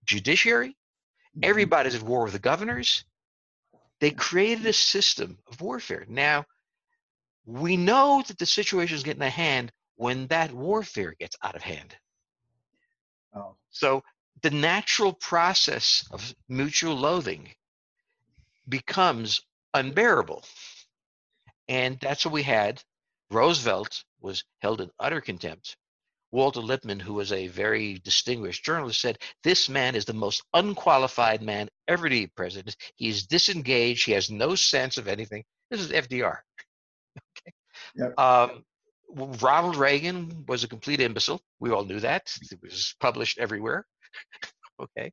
judiciary. 0.05 0.69
Mm-hmm. 0.69 1.39
Everybody's 1.43 1.95
at 1.95 2.03
war 2.03 2.23
with 2.23 2.33
the 2.33 2.39
governors. 2.39 3.03
They 3.99 4.11
created 4.11 4.65
a 4.65 4.73
system 4.73 5.37
of 5.47 5.61
warfare. 5.61 6.05
Now, 6.07 6.45
we 7.45 7.77
know 7.77 8.23
that 8.27 8.37
the 8.37 8.45
situation 8.45 8.95
is 8.95 9.03
getting 9.03 9.21
a 9.21 9.29
hand 9.29 9.71
when 9.95 10.27
that 10.27 10.51
warfare 10.51 11.15
gets 11.19 11.35
out 11.41 11.55
of 11.55 11.61
hand. 11.61 11.95
Oh. 13.33 13.55
So 13.69 14.03
the 14.41 14.51
natural 14.51 15.13
process 15.13 16.05
of 16.11 16.35
mutual 16.47 16.95
loathing 16.95 17.49
becomes 18.67 19.41
unbearable. 19.73 20.43
And 21.67 21.97
that's 21.99 22.25
what 22.25 22.33
we 22.33 22.43
had. 22.43 22.83
Roosevelt 23.29 24.03
was 24.19 24.43
held 24.59 24.81
in 24.81 24.89
utter 24.99 25.21
contempt. 25.21 25.75
Walter 26.37 26.59
Lippmann, 26.59 26.99
who 26.99 27.15
was 27.15 27.31
a 27.31 27.47
very 27.47 27.95
distinguished 28.03 28.63
journalist, 28.63 29.01
said, 29.01 29.17
This 29.43 29.69
man 29.69 29.95
is 29.95 30.05
the 30.05 30.13
most 30.13 30.43
unqualified 30.53 31.41
man 31.41 31.67
ever 31.87 32.07
to 32.07 32.13
be 32.13 32.27
president. 32.27 32.75
He's 32.93 33.25
disengaged. 33.25 34.05
He 34.05 34.11
has 34.11 34.29
no 34.29 34.53
sense 34.53 34.99
of 34.99 35.07
anything. 35.07 35.43
This 35.71 35.81
is 35.81 35.91
FDR. 35.91 36.37
okay. 37.17 37.53
Yep. 37.95 38.19
Um, 38.19 38.63
Ronald 39.41 39.77
Reagan 39.77 40.45
was 40.47 40.63
a 40.63 40.67
complete 40.67 41.01
imbecile. 41.01 41.41
We 41.59 41.71
all 41.71 41.85
knew 41.85 42.01
that. 42.01 42.31
It 42.51 42.59
was 42.61 42.93
published 42.99 43.39
everywhere. 43.39 43.87
okay. 44.79 45.11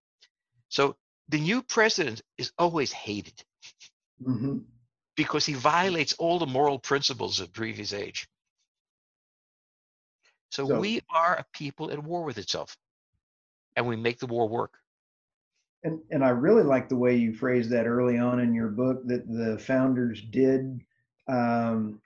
So 0.69 0.95
the 1.31 1.41
new 1.41 1.63
president 1.63 2.21
is 2.37 2.53
always 2.59 2.93
hated 2.93 3.43
mm-hmm. 4.23 4.59
because 5.17 5.47
he 5.47 5.55
violates 5.55 6.13
all 6.19 6.39
the 6.39 6.45
moral 6.47 6.79
principles 6.79 7.41
of 7.41 7.51
previous 7.51 7.95
age. 7.95 8.29
So, 10.55 10.69
so 10.69 10.79
we 10.79 11.01
are 11.11 11.35
a 11.35 11.45
people 11.53 11.91
at 11.91 12.01
war 12.01 12.23
with 12.23 12.39
itself, 12.39 12.77
and 13.75 13.89
we 13.89 13.97
make 13.97 14.21
the 14.21 14.27
war 14.27 14.49
work. 14.49 14.79
And, 15.83 15.99
and 16.13 16.25
I 16.25 16.29
really 16.29 16.63
like 16.63 16.89
the 16.89 16.97
way 16.97 17.17
you 17.17 17.35
phrased 17.35 17.71
that 17.71 17.87
early 17.87 18.19
on 18.19 18.39
in 18.39 18.55
your 18.55 18.69
book 18.69 19.03
that 19.07 19.27
the 19.27 19.59
founders 19.59 20.23
did 20.31 20.81
um, 21.27 22.01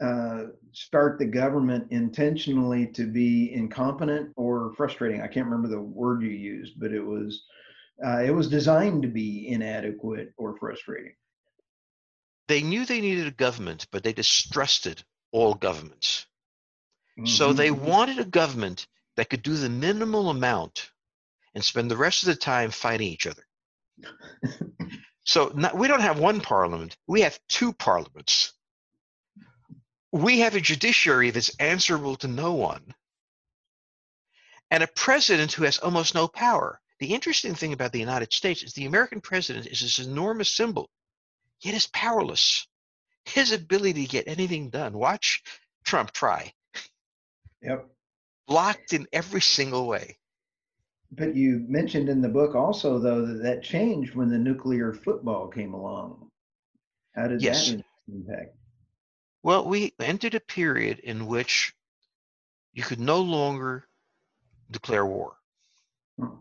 uh, 0.00 0.44
start 0.72 1.18
the 1.18 1.26
government 1.26 1.88
intentionally 1.90 2.86
to 2.86 3.04
be 3.04 3.52
incompetent 3.52 4.32
or 4.34 4.72
frustrating. 4.78 5.20
I 5.20 5.28
can't 5.28 5.46
remember 5.46 5.68
the 5.68 5.82
word 5.82 6.22
you 6.22 6.30
used, 6.30 6.80
but 6.80 6.92
it 6.92 7.04
was 7.04 7.44
uh, 8.02 8.22
it 8.22 8.30
was 8.30 8.48
designed 8.48 9.02
to 9.02 9.08
be 9.08 9.48
inadequate 9.48 10.32
or 10.38 10.56
frustrating. 10.56 11.12
They 12.48 12.62
knew 12.62 12.86
they 12.86 13.02
needed 13.02 13.26
a 13.26 13.30
government, 13.30 13.88
but 13.92 14.02
they 14.02 14.14
distrusted 14.14 15.04
all 15.32 15.52
governments. 15.52 16.24
Mm-hmm. 17.18 17.26
So 17.26 17.52
they 17.52 17.70
wanted 17.70 18.18
a 18.18 18.24
government 18.24 18.86
that 19.16 19.28
could 19.28 19.42
do 19.42 19.56
the 19.56 19.68
minimal 19.68 20.30
amount 20.30 20.90
and 21.54 21.64
spend 21.64 21.90
the 21.90 21.96
rest 21.96 22.22
of 22.22 22.28
the 22.28 22.36
time 22.36 22.70
fighting 22.70 23.08
each 23.08 23.26
other. 23.26 23.46
so 25.24 25.52
not, 25.54 25.76
we 25.76 25.88
don't 25.88 26.00
have 26.00 26.18
one 26.18 26.40
parliament, 26.40 26.96
we 27.06 27.22
have 27.22 27.38
two 27.48 27.72
parliaments. 27.72 28.52
We 30.12 30.40
have 30.40 30.56
a 30.56 30.60
judiciary 30.60 31.30
that's 31.30 31.54
answerable 31.56 32.16
to 32.16 32.28
no 32.28 32.54
one, 32.54 32.94
and 34.70 34.82
a 34.82 34.88
president 34.88 35.52
who 35.52 35.64
has 35.64 35.78
almost 35.78 36.14
no 36.14 36.26
power. 36.26 36.80
The 36.98 37.14
interesting 37.14 37.54
thing 37.54 37.72
about 37.72 37.92
the 37.92 38.00
United 38.00 38.32
States 38.32 38.62
is 38.62 38.72
the 38.72 38.86
American 38.86 39.20
president 39.20 39.66
is 39.66 39.80
this 39.80 39.98
enormous 39.98 40.54
symbol, 40.54 40.90
yet 41.60 41.74
is 41.74 41.86
powerless. 41.86 42.66
His 43.24 43.52
ability 43.52 44.02
to 44.02 44.10
get 44.10 44.26
anything 44.26 44.70
done. 44.70 44.94
Watch 44.94 45.42
Trump 45.84 46.10
try. 46.12 46.52
Yep. 47.62 47.88
Blocked 48.46 48.92
in 48.92 49.06
every 49.12 49.40
single 49.40 49.86
way. 49.86 50.18
But 51.12 51.34
you 51.34 51.64
mentioned 51.68 52.08
in 52.08 52.20
the 52.20 52.28
book 52.28 52.54
also, 52.54 52.98
though, 52.98 53.26
that 53.26 53.42
that 53.42 53.62
changed 53.62 54.14
when 54.14 54.28
the 54.28 54.38
nuclear 54.38 54.92
football 54.92 55.48
came 55.48 55.74
along. 55.74 56.30
How 57.14 57.26
did 57.26 57.42
yes. 57.42 57.70
that 57.70 57.84
impact? 58.08 58.54
Well, 59.42 59.66
we 59.66 59.94
entered 59.98 60.34
a 60.34 60.40
period 60.40 61.00
in 61.00 61.26
which 61.26 61.74
you 62.72 62.82
could 62.82 63.00
no 63.00 63.20
longer 63.20 63.86
declare 64.70 65.04
war. 65.04 65.36
Hmm. 66.18 66.36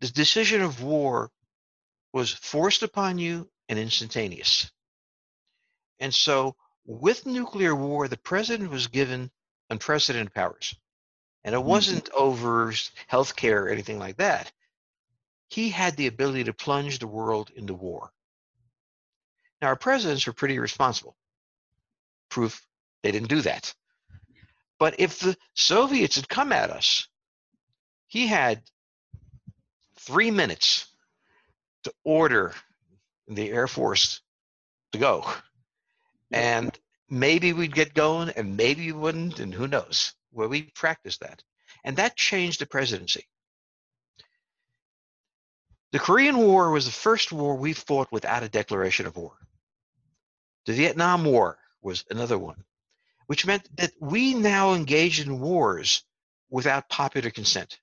The 0.00 0.08
decision 0.08 0.60
of 0.60 0.82
war 0.82 1.30
was 2.12 2.32
forced 2.32 2.82
upon 2.82 3.18
you 3.18 3.48
and 3.68 3.78
instantaneous. 3.78 4.70
And 6.00 6.14
so, 6.14 6.56
with 6.84 7.26
nuclear 7.26 7.74
war, 7.74 8.08
the 8.08 8.16
president 8.16 8.70
was 8.70 8.88
given 8.88 9.30
unprecedented 9.70 10.34
powers. 10.34 10.74
And 11.44 11.54
it 11.54 11.58
mm-hmm. 11.58 11.68
wasn't 11.68 12.10
over 12.12 12.72
healthcare 13.10 13.62
or 13.62 13.68
anything 13.68 13.98
like 13.98 14.18
that. 14.18 14.52
He 15.48 15.70
had 15.70 15.96
the 15.96 16.06
ability 16.06 16.44
to 16.44 16.52
plunge 16.52 16.98
the 16.98 17.06
world 17.06 17.50
into 17.56 17.74
war. 17.74 18.10
Now, 19.62 19.68
our 19.68 19.76
presidents 19.76 20.26
were 20.26 20.32
pretty 20.32 20.58
responsible. 20.58 21.16
Proof 22.28 22.64
they 23.02 23.12
didn't 23.12 23.28
do 23.28 23.40
that. 23.42 23.74
But 24.78 24.98
if 24.98 25.18
the 25.18 25.36
Soviets 25.54 26.16
had 26.16 26.28
come 26.28 26.52
at 26.52 26.70
us, 26.70 27.08
he 28.06 28.26
had 28.26 28.62
three 29.98 30.30
minutes 30.30 30.86
to 31.84 31.92
order 32.04 32.54
the 33.28 33.50
Air 33.50 33.66
Force 33.66 34.20
to 34.92 34.98
go. 34.98 35.26
And 36.30 36.78
maybe 37.10 37.52
we'd 37.52 37.74
get 37.74 37.92
going 37.92 38.30
and 38.30 38.56
maybe 38.56 38.86
we 38.86 38.92
wouldn't, 38.92 39.40
and 39.40 39.52
who 39.52 39.66
knows? 39.66 40.14
Where 40.30 40.48
we 40.48 40.62
practiced 40.62 41.20
that. 41.20 41.42
And 41.84 41.96
that 41.96 42.16
changed 42.16 42.60
the 42.60 42.66
presidency. 42.66 43.26
The 45.92 45.98
Korean 45.98 46.36
War 46.38 46.70
was 46.70 46.86
the 46.86 46.92
first 46.92 47.32
war 47.32 47.56
we 47.56 47.72
fought 47.72 48.12
without 48.12 48.44
a 48.44 48.48
declaration 48.48 49.06
of 49.06 49.16
war. 49.16 49.32
The 50.66 50.72
Vietnam 50.72 51.24
War 51.24 51.58
was 51.82 52.04
another 52.10 52.38
one, 52.38 52.64
which 53.26 53.44
meant 53.44 53.68
that 53.76 53.92
we 53.98 54.34
now 54.34 54.74
engage 54.74 55.20
in 55.20 55.40
wars 55.40 56.04
without 56.48 56.88
popular 56.88 57.30
consent. 57.30 57.80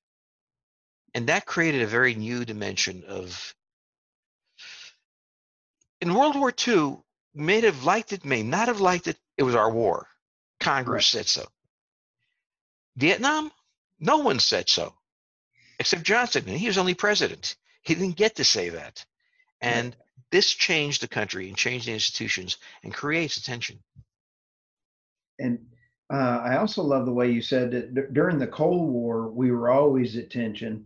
And 1.14 1.28
that 1.28 1.46
created 1.46 1.82
a 1.82 1.88
very 1.88 2.16
new 2.16 2.46
dimension 2.46 3.04
of. 3.08 3.56
In 6.00 6.14
World 6.14 6.36
War 6.36 6.54
II, 6.68 6.98
may 7.38 7.62
have 7.62 7.84
liked 7.84 8.14
it, 8.14 8.26
may 8.26 8.44
not 8.44 8.68
have 8.68 8.82
liked 8.82 9.08
it. 9.08 9.18
It 9.38 9.44
was 9.44 9.56
our 9.56 9.72
war. 9.72 10.08
Congress 10.60 11.14
right. 11.14 11.26
said 11.26 11.28
so. 11.28 11.48
Vietnam, 12.96 13.52
no 14.00 14.18
one 14.18 14.40
said 14.40 14.70
so, 14.70 14.94
except 15.80 16.04
Johnson, 16.04 16.44
and 16.48 16.58
he 16.58 16.68
was 16.68 16.78
only 16.78 16.96
president. 16.96 17.56
He 17.84 17.94
didn't 17.94 18.16
get 18.16 18.36
to 18.36 18.44
say 18.44 18.70
that. 18.70 19.06
And 19.62 19.96
this 20.32 20.52
changed 20.52 21.02
the 21.02 21.08
country 21.08 21.48
and 21.48 21.58
changed 21.58 21.88
the 21.88 21.94
institutions 21.94 22.58
and 22.84 22.94
creates 22.94 23.38
attention. 23.38 23.80
And 25.40 25.60
uh, 26.12 26.42
I 26.44 26.58
also 26.58 26.84
love 26.84 27.06
the 27.06 27.14
way 27.14 27.32
you 27.32 27.42
said 27.42 27.72
that 27.72 27.94
d- 27.94 28.02
during 28.14 28.40
the 28.40 28.48
Cold 28.48 28.92
War, 28.92 29.28
we 29.30 29.52
were 29.52 29.70
always 29.70 30.16
at 30.18 30.32
tension. 30.32 30.86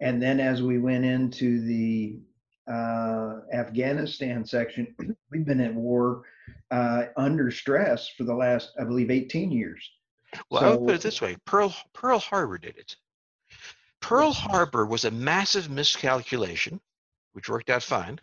And 0.00 0.20
then 0.20 0.40
as 0.40 0.62
we 0.62 0.78
went 0.78 1.04
into 1.04 1.60
the 1.60 2.18
uh, 2.68 3.40
Afghanistan 3.52 4.44
section, 4.44 4.94
we've 5.30 5.44
been 5.44 5.60
at 5.60 5.74
war 5.74 6.22
uh, 6.70 7.06
under 7.16 7.50
stress 7.50 8.08
for 8.08 8.24
the 8.24 8.34
last, 8.34 8.72
I 8.80 8.84
believe, 8.84 9.10
18 9.10 9.50
years. 9.50 9.90
Well, 10.50 10.62
so, 10.62 10.66
I 10.66 10.70
would 10.76 10.86
put 10.86 10.94
it 10.96 11.02
this 11.02 11.20
way: 11.20 11.36
Pearl 11.44 11.74
Pearl 11.92 12.18
Harbor 12.18 12.58
did 12.58 12.76
it. 12.76 12.96
Pearl 14.00 14.32
Harbor 14.32 14.86
was 14.86 15.04
a 15.04 15.10
massive 15.10 15.70
miscalculation, 15.70 16.80
which 17.32 17.48
worked 17.48 17.70
out 17.70 17.82
fine. 17.82 18.18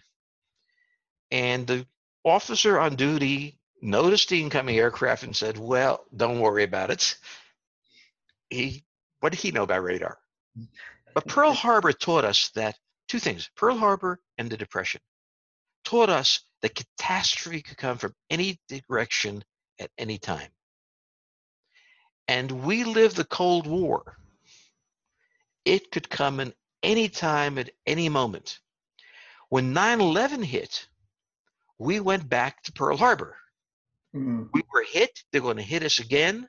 And 1.32 1.67
the 1.67 1.86
officer 2.23 2.80
on 2.80 2.95
duty 2.95 3.60
noticed 3.82 4.30
the 4.30 4.41
incoming 4.41 4.78
aircraft 4.78 5.23
and 5.23 5.36
said, 5.36 5.58
"Well, 5.58 6.06
don't 6.15 6.39
worry 6.39 6.63
about 6.63 6.89
it." 6.89 7.15
He, 8.49 8.84
what 9.19 9.32
did 9.32 9.39
he 9.39 9.52
know 9.52 9.63
about 9.63 9.84
radar? 9.84 10.17
But 11.13 11.28
Pearl 11.28 11.54
Harbor 11.65 11.93
taught 11.93 12.25
us 12.25 12.49
that 12.49 12.78
two 13.08 13.19
things: 13.19 13.49
Pearl 13.56 13.78
Harbor 13.78 14.19
and 14.39 14.49
the 14.49 14.58
Depression 14.58 15.02
taught 15.84 16.10
us 16.10 16.39
that 16.62 16.75
catastrophe 16.75 17.62
could 17.62 17.78
come 17.78 17.97
from 17.97 18.15
any 18.30 18.60
direction 18.67 19.43
at 19.80 19.91
any 19.97 20.17
time. 20.17 20.49
And 22.28 22.63
we 22.63 22.84
live 22.84 23.13
the 23.15 23.25
Cold 23.25 23.67
War. 23.67 24.17
It 25.65 25.91
could 25.91 26.10
come 26.10 26.39
in 26.39 26.54
any 26.84 27.10
time 27.10 27.58
at 27.58 27.69
any 27.86 28.08
moment. 28.08 28.60
When 29.49 29.73
9 29.73 29.99
11 29.99 30.43
hit, 30.43 30.88
we 31.78 31.99
went 31.99 32.30
back 32.30 32.63
to 32.63 32.71
Pearl 32.71 32.97
Harbor. 32.97 33.36
Mm-hmm. 34.15 34.43
We 34.54 34.62
were 34.73 34.86
hit, 34.89 35.23
they're 35.32 35.41
going 35.41 35.58
to 35.58 35.63
hit 35.63 35.84
us 35.84 35.99
again. 35.99 36.47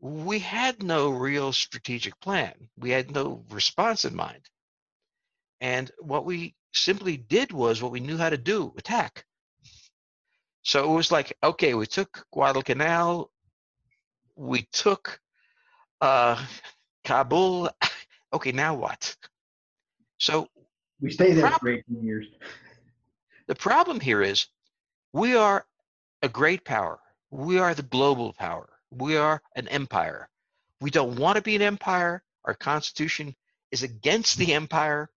We 0.00 0.38
had 0.38 0.82
no 0.82 1.10
real 1.10 1.52
strategic 1.52 2.18
plan, 2.20 2.54
we 2.78 2.90
had 2.90 3.10
no 3.10 3.44
response 3.50 4.04
in 4.04 4.14
mind. 4.14 4.48
And 5.60 5.90
what 5.98 6.24
we 6.24 6.54
simply 6.72 7.16
did 7.16 7.52
was 7.52 7.82
what 7.82 7.92
we 7.92 8.00
knew 8.00 8.16
how 8.16 8.30
to 8.30 8.36
do 8.36 8.74
attack. 8.76 9.24
So 10.62 10.84
it 10.84 10.94
was 10.94 11.12
like, 11.12 11.36
okay, 11.42 11.74
we 11.74 11.86
took 11.86 12.26
Guadalcanal, 12.32 13.30
we 14.34 14.66
took 14.72 15.20
uh, 16.00 16.44
Kabul. 17.04 17.70
Okay, 18.32 18.52
now 18.52 18.74
what? 18.74 19.16
So 20.18 20.48
we 21.00 21.10
stay 21.10 21.32
there 21.32 21.48
for 21.52 21.68
18 21.68 22.04
years. 22.04 22.26
The 23.46 23.54
problem 23.54 24.00
here 24.00 24.20
is 24.20 24.48
we 25.12 25.36
are 25.36 25.64
a 26.22 26.28
great 26.28 26.64
power. 26.64 26.98
We 27.30 27.58
are 27.58 27.72
the 27.72 27.82
global 27.82 28.32
power. 28.32 28.68
We 28.90 29.16
are 29.16 29.40
an 29.54 29.68
empire. 29.68 30.28
We 30.80 30.90
don't 30.90 31.18
want 31.18 31.36
to 31.36 31.42
be 31.42 31.56
an 31.56 31.62
empire. 31.62 32.22
Our 32.44 32.54
constitution 32.54 33.34
is 33.70 33.82
against 33.82 34.38
the 34.38 34.52
empire. 34.54 35.08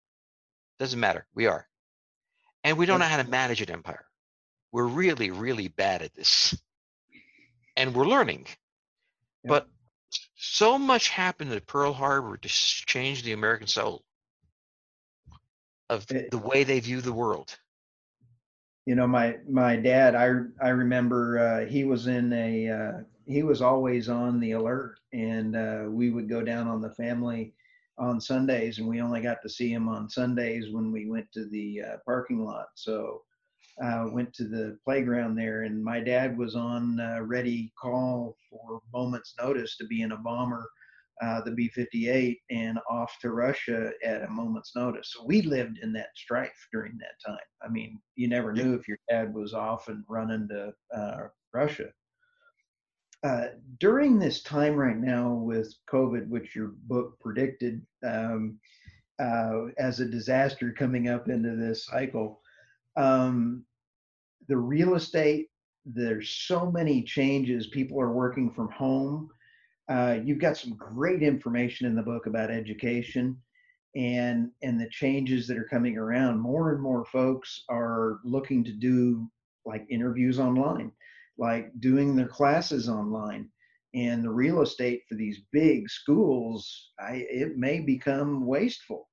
Doesn't 0.79 0.99
matter. 0.99 1.25
We 1.35 1.47
are. 1.47 1.67
And 2.63 2.77
we 2.77 2.85
don't 2.85 2.99
know 2.99 3.05
how 3.05 3.21
to 3.21 3.29
manage 3.29 3.61
an 3.61 3.71
empire. 3.71 4.05
We're 4.71 4.87
really, 4.87 5.31
really 5.31 5.67
bad 5.67 6.01
at 6.01 6.13
this. 6.13 6.57
And 7.75 7.93
we're 7.95 8.05
learning. 8.05 8.47
But 9.43 9.67
so 10.35 10.77
much 10.77 11.09
happened 11.09 11.51
at 11.51 11.65
Pearl 11.67 11.93
Harbor 11.93 12.37
to 12.37 12.47
change 12.49 13.23
the 13.23 13.33
American 13.33 13.67
soul 13.67 14.03
of 15.89 16.05
the 16.07 16.37
way 16.37 16.63
they 16.63 16.79
view 16.79 17.01
the 17.01 17.13
world. 17.13 17.57
You 18.85 18.95
know, 18.95 19.07
my 19.07 19.37
my 19.49 19.75
dad, 19.75 20.15
I 20.15 20.31
I 20.61 20.69
remember 20.69 21.39
uh, 21.39 21.69
he 21.69 21.83
was 21.83 22.07
in 22.07 22.33
a 22.33 22.69
uh, 22.69 22.91
he 23.25 23.43
was 23.43 23.61
always 23.61 24.09
on 24.09 24.39
the 24.39 24.53
alert, 24.53 24.99
and 25.13 25.55
uh, 25.55 25.85
we 25.87 26.09
would 26.09 26.27
go 26.27 26.41
down 26.41 26.67
on 26.67 26.81
the 26.81 26.91
family 26.91 27.53
on 27.99 28.21
Sundays, 28.21 28.79
and 28.79 28.88
we 28.88 29.01
only 29.01 29.21
got 29.21 29.41
to 29.43 29.49
see 29.49 29.71
him 29.71 29.89
on 29.89 30.09
Sundays 30.09 30.71
when 30.71 30.91
we 30.91 31.09
went 31.09 31.27
to 31.33 31.47
the 31.49 31.81
uh, 31.81 31.97
parking 32.05 32.43
lot. 32.43 32.67
So 32.75 33.21
uh, 33.83 34.05
went 34.12 34.33
to 34.33 34.45
the 34.45 34.77
playground 34.83 35.35
there, 35.35 35.63
and 35.63 35.83
my 35.83 35.99
dad 35.99 36.38
was 36.38 36.55
on 36.55 36.99
uh, 36.99 37.19
ready 37.21 37.71
call 37.81 38.35
for 38.49 38.81
moments 38.93 39.35
notice 39.39 39.77
to 39.77 39.85
be 39.85 40.01
in 40.01 40.13
a 40.13 40.17
bomber 40.17 40.65
uh, 41.21 41.41
the 41.41 41.51
B-58 41.51 42.38
and 42.49 42.79
off 42.89 43.17
to 43.21 43.31
Russia 43.31 43.91
at 44.03 44.23
a 44.23 44.29
moment's 44.29 44.75
notice. 44.75 45.13
So 45.13 45.25
we 45.25 45.41
lived 45.41 45.79
in 45.81 45.91
that 45.93 46.09
strife 46.15 46.67
during 46.71 46.97
that 46.99 47.19
time. 47.25 47.39
I 47.62 47.67
mean, 47.67 47.99
you 48.15 48.29
never 48.29 48.53
knew 48.53 48.73
if 48.73 48.88
your 48.88 48.99
dad 49.09 49.33
was 49.33 49.53
off 49.53 49.89
and 49.89 50.03
running 50.07 50.47
to 50.49 50.73
uh, 50.95 51.27
Russia. 51.53 51.89
Uh, 53.23 53.47
during 53.79 54.17
this 54.17 54.41
time 54.43 54.75
right 54.75 54.97
now 54.97 55.34
with 55.34 55.73
COVID, 55.91 56.27
which 56.29 56.55
your 56.55 56.73
book 56.84 57.19
predicted 57.19 57.86
um, 58.05 58.58
uh, 59.21 59.65
as 59.77 59.99
a 59.99 60.05
disaster 60.05 60.73
coming 60.77 61.10
up 61.10 61.27
into 61.27 61.55
this 61.55 61.86
cycle, 61.86 62.41
um, 62.95 63.65
the 64.47 64.58
real 64.58 64.95
estate, 64.95 65.47
there's 65.86 66.29
so 66.29 66.71
many 66.71 67.03
changes. 67.03 67.67
People 67.67 67.99
are 67.99 68.13
working 68.13 68.51
from 68.51 68.69
home. 68.71 69.29
Uh, 69.89 70.19
you've 70.23 70.39
got 70.39 70.55
some 70.55 70.75
great 70.75 71.23
information 71.23 71.88
in 71.88 71.95
the 71.95 72.01
book 72.01 72.25
about 72.25 72.51
education 72.51 73.38
and 73.95 74.51
and 74.62 74.79
the 74.79 74.89
changes 74.89 75.47
that 75.47 75.58
are 75.58 75.67
coming 75.69 75.97
around. 75.97 76.39
More 76.39 76.73
and 76.73 76.82
more 76.82 77.05
folks 77.05 77.63
are 77.69 78.19
looking 78.23 78.63
to 78.65 78.71
do 78.71 79.27
like 79.65 79.86
interviews 79.89 80.39
online, 80.39 80.91
like 81.39 81.71
doing 81.80 82.15
their 82.15 82.28
classes 82.28 82.89
online. 82.89 83.49
And 83.95 84.23
the 84.23 84.30
real 84.30 84.62
estate 84.62 85.02
for 85.10 85.15
these 85.15 85.41
big 85.52 85.89
schools, 85.89 86.91
I, 86.99 87.25
it 87.30 87.58
may 87.58 87.80
become 87.80 88.45
wasteful. 88.45 89.08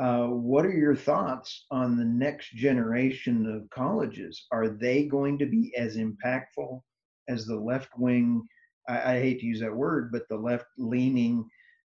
Uh, 0.00 0.26
what 0.26 0.64
are 0.64 0.72
your 0.72 0.94
thoughts 0.94 1.66
on 1.70 1.96
the 1.96 2.04
next 2.04 2.50
generation 2.54 3.46
of 3.46 3.68
colleges? 3.70 4.46
Are 4.52 4.68
they 4.68 5.06
going 5.06 5.38
to 5.38 5.46
be 5.46 5.72
as 5.76 5.96
impactful 5.96 6.80
as 7.28 7.46
the 7.46 7.56
left 7.56 7.90
wing? 7.98 8.42
I, 8.88 9.14
I 9.14 9.20
hate 9.20 9.40
to 9.40 9.46
use 9.46 9.60
that 9.60 9.74
word, 9.74 10.12
but 10.12 10.22
the 10.28 10.36
left 10.36 10.66
leaning 10.78 11.44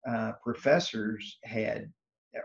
uh, 0.09 0.33
professors 0.43 1.39
had. 1.43 1.91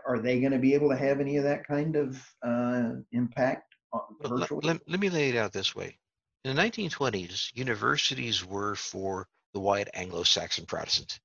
Are 0.07 0.19
they 0.19 0.39
going 0.39 0.53
to 0.53 0.57
be 0.57 0.73
able 0.73 0.89
to 0.89 0.95
have 0.95 1.19
any 1.19 1.35
of 1.35 1.43
that 1.43 1.67
kind 1.67 1.97
of 1.97 2.21
uh, 2.45 2.91
impact 3.11 3.75
virtually? 4.23 4.61
Let, 4.63 4.63
let, 4.63 4.89
let 4.89 4.99
me 5.01 5.09
lay 5.09 5.29
it 5.29 5.35
out 5.35 5.51
this 5.51 5.75
way. 5.75 5.97
In 6.43 6.55
the 6.55 6.61
1920s, 6.61 7.51
universities 7.53 8.43
were 8.43 8.75
for 8.75 9.27
the 9.53 9.59
white 9.59 9.89
Anglo-Saxon 9.93 10.65
Protestant, 10.65 11.19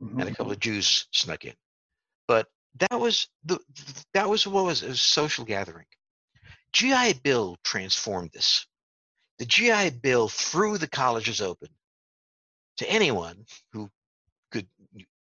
mm-hmm. 0.00 0.20
and 0.20 0.28
a 0.28 0.34
couple 0.34 0.52
of 0.52 0.60
Jews 0.60 1.06
snuck 1.12 1.44
in. 1.44 1.54
But 2.26 2.48
that 2.76 2.98
was 2.98 3.28
the 3.44 3.58
that 4.14 4.28
was 4.28 4.46
what 4.46 4.64
was 4.64 4.82
a 4.82 4.96
social 4.96 5.44
gathering. 5.44 5.86
GI 6.72 7.14
Bill 7.22 7.56
transformed 7.64 8.32
this. 8.32 8.66
The 9.38 9.46
GI 9.46 9.90
Bill 9.90 10.28
threw 10.28 10.78
the 10.78 10.88
colleges 10.88 11.40
open 11.40 11.68
to 12.78 12.90
anyone 12.90 13.46
who 13.72 13.90
could 14.50 14.68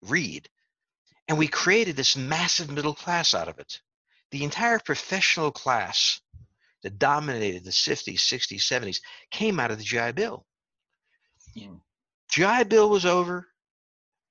read, 0.01 0.49
and 1.27 1.37
we 1.37 1.47
created 1.47 1.95
this 1.95 2.15
massive 2.15 2.71
middle 2.71 2.95
class 2.95 3.33
out 3.33 3.49
of 3.49 3.59
it. 3.59 3.81
The 4.31 4.43
entire 4.43 4.79
professional 4.79 5.51
class 5.51 6.21
that 6.85 6.99
dominated 6.99 7.63
the 7.63 7.71
50s, 7.71 8.19
60s, 8.19 8.59
70s 8.59 8.99
came 9.31 9.59
out 9.59 9.71
of 9.71 9.79
the 9.79 9.83
GI 9.83 10.11
Bill. 10.11 10.45
Yeah. 11.55 11.73
GI 12.29 12.65
Bill 12.65 12.89
was 12.89 13.05
over. 13.05 13.47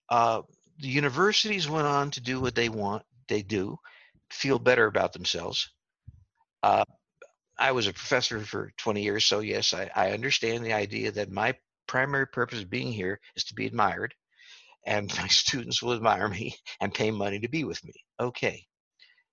Uh, 0.09 0.43
the 0.79 0.89
universities 0.89 1.69
went 1.69 1.87
on 1.87 2.13
to 2.13 2.21
do 2.21 2.41
what 2.41 2.55
they 2.55 2.69
want 2.69 3.03
they 3.29 3.43
do 3.43 3.79
feel 4.31 4.59
better 4.59 4.87
about 4.87 5.13
themselves. 5.13 5.71
Uh, 6.63 6.85
I 7.59 7.73
was 7.73 7.87
a 7.87 7.93
professor 7.93 8.41
for 8.41 8.73
20 8.79 9.03
years, 9.03 9.27
so 9.27 9.41
yes, 9.41 9.75
I, 9.75 9.91
I 9.95 10.13
understand 10.13 10.65
the 10.65 10.73
idea 10.73 11.13
that 11.13 11.31
my 11.31 11.55
primary 11.87 12.27
purpose 12.27 12.61
of 12.61 12.71
being 12.71 12.93
here 12.93 13.21
is 13.37 13.45
to 13.45 13.55
be 13.55 13.67
admired, 13.67 14.15
and 14.87 15.13
my 15.19 15.29
students 15.29 15.83
will 15.83 15.95
admire 15.95 16.29
me 16.29 16.55
and 16.81 16.95
pay 16.95 17.11
money 17.11 17.41
to 17.41 17.49
be 17.49 17.65
with 17.65 17.83
me. 17.85 17.95
Okay. 18.21 18.65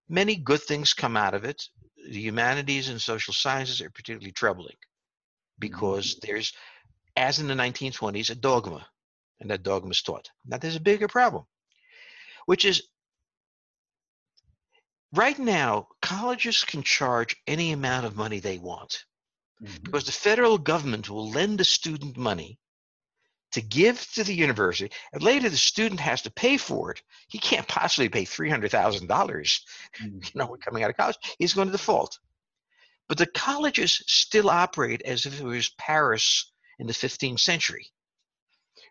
Many 0.10 0.36
good 0.36 0.62
things 0.62 0.94
come 0.94 1.16
out 1.16 1.34
of 1.34 1.46
it. 1.46 1.64
The 2.10 2.20
humanities 2.20 2.90
and 2.90 3.02
social 3.02 3.34
sciences 3.34 3.82
are 3.82 3.90
particularly 3.90 4.32
troubling 4.32 4.76
because 5.60 6.16
mm-hmm. 6.16 6.28
there's, 6.28 6.54
as 7.16 7.40
in 7.40 7.48
the 7.48 7.54
1920s, 7.54 8.30
a 8.30 8.36
dogma, 8.36 8.86
and 9.40 9.50
that 9.50 9.64
dogma 9.64 9.92
is 9.92 10.02
taught. 10.02 10.30
Now, 10.46 10.58
there's 10.58 10.76
a 10.76 10.82
bigger 10.82 11.08
problem, 11.08 11.46
which 12.46 12.66
is 12.66 12.84
right 15.14 15.38
now, 15.38 15.88
colleges 16.02 16.64
can 16.64 16.84
charge 16.84 17.36
any 17.48 17.72
amount 17.72 18.06
of 18.06 18.16
money 18.16 18.40
they 18.40 18.58
want 18.58 19.06
mm-hmm. 19.62 19.84
because 19.84 20.06
the 20.06 20.12
federal 20.12 20.58
government 20.58 21.10
will 21.10 21.30
lend 21.30 21.60
the 21.60 21.66
student 21.66 22.18
money 22.18 22.60
to 23.52 23.62
give 23.62 24.00
to 24.14 24.24
the 24.24 24.34
university, 24.34 24.92
and 25.14 25.24
later 25.24 25.50
the 25.50 25.58
student 25.58 26.00
has 26.00 26.22
to 26.24 26.32
pay 26.32 26.58
for 26.58 26.92
it. 26.92 27.02
He 27.28 27.38
can't 27.38 27.68
possibly 27.68 28.10
pay 28.10 28.26
three 28.26 28.50
hundred 28.50 28.72
thousand 28.72 29.08
dollars, 29.08 29.66
mm-hmm. 30.02 30.20
you 30.24 30.32
know, 30.36 30.56
coming 30.64 30.84
out 30.84 30.90
of 30.90 30.98
college. 30.98 31.18
He's 31.38 31.54
going 31.54 31.68
to 31.68 31.72
default. 31.72 32.20
But 33.10 33.18
the 33.18 33.26
colleges 33.26 34.04
still 34.08 34.50
operate 34.50 35.02
as 35.02 35.26
if 35.26 35.40
it 35.40 35.44
was 35.44 35.70
Paris 35.78 36.52
in 36.80 36.88
the 36.88 36.94
15th 36.94 37.42
century, 37.42 37.88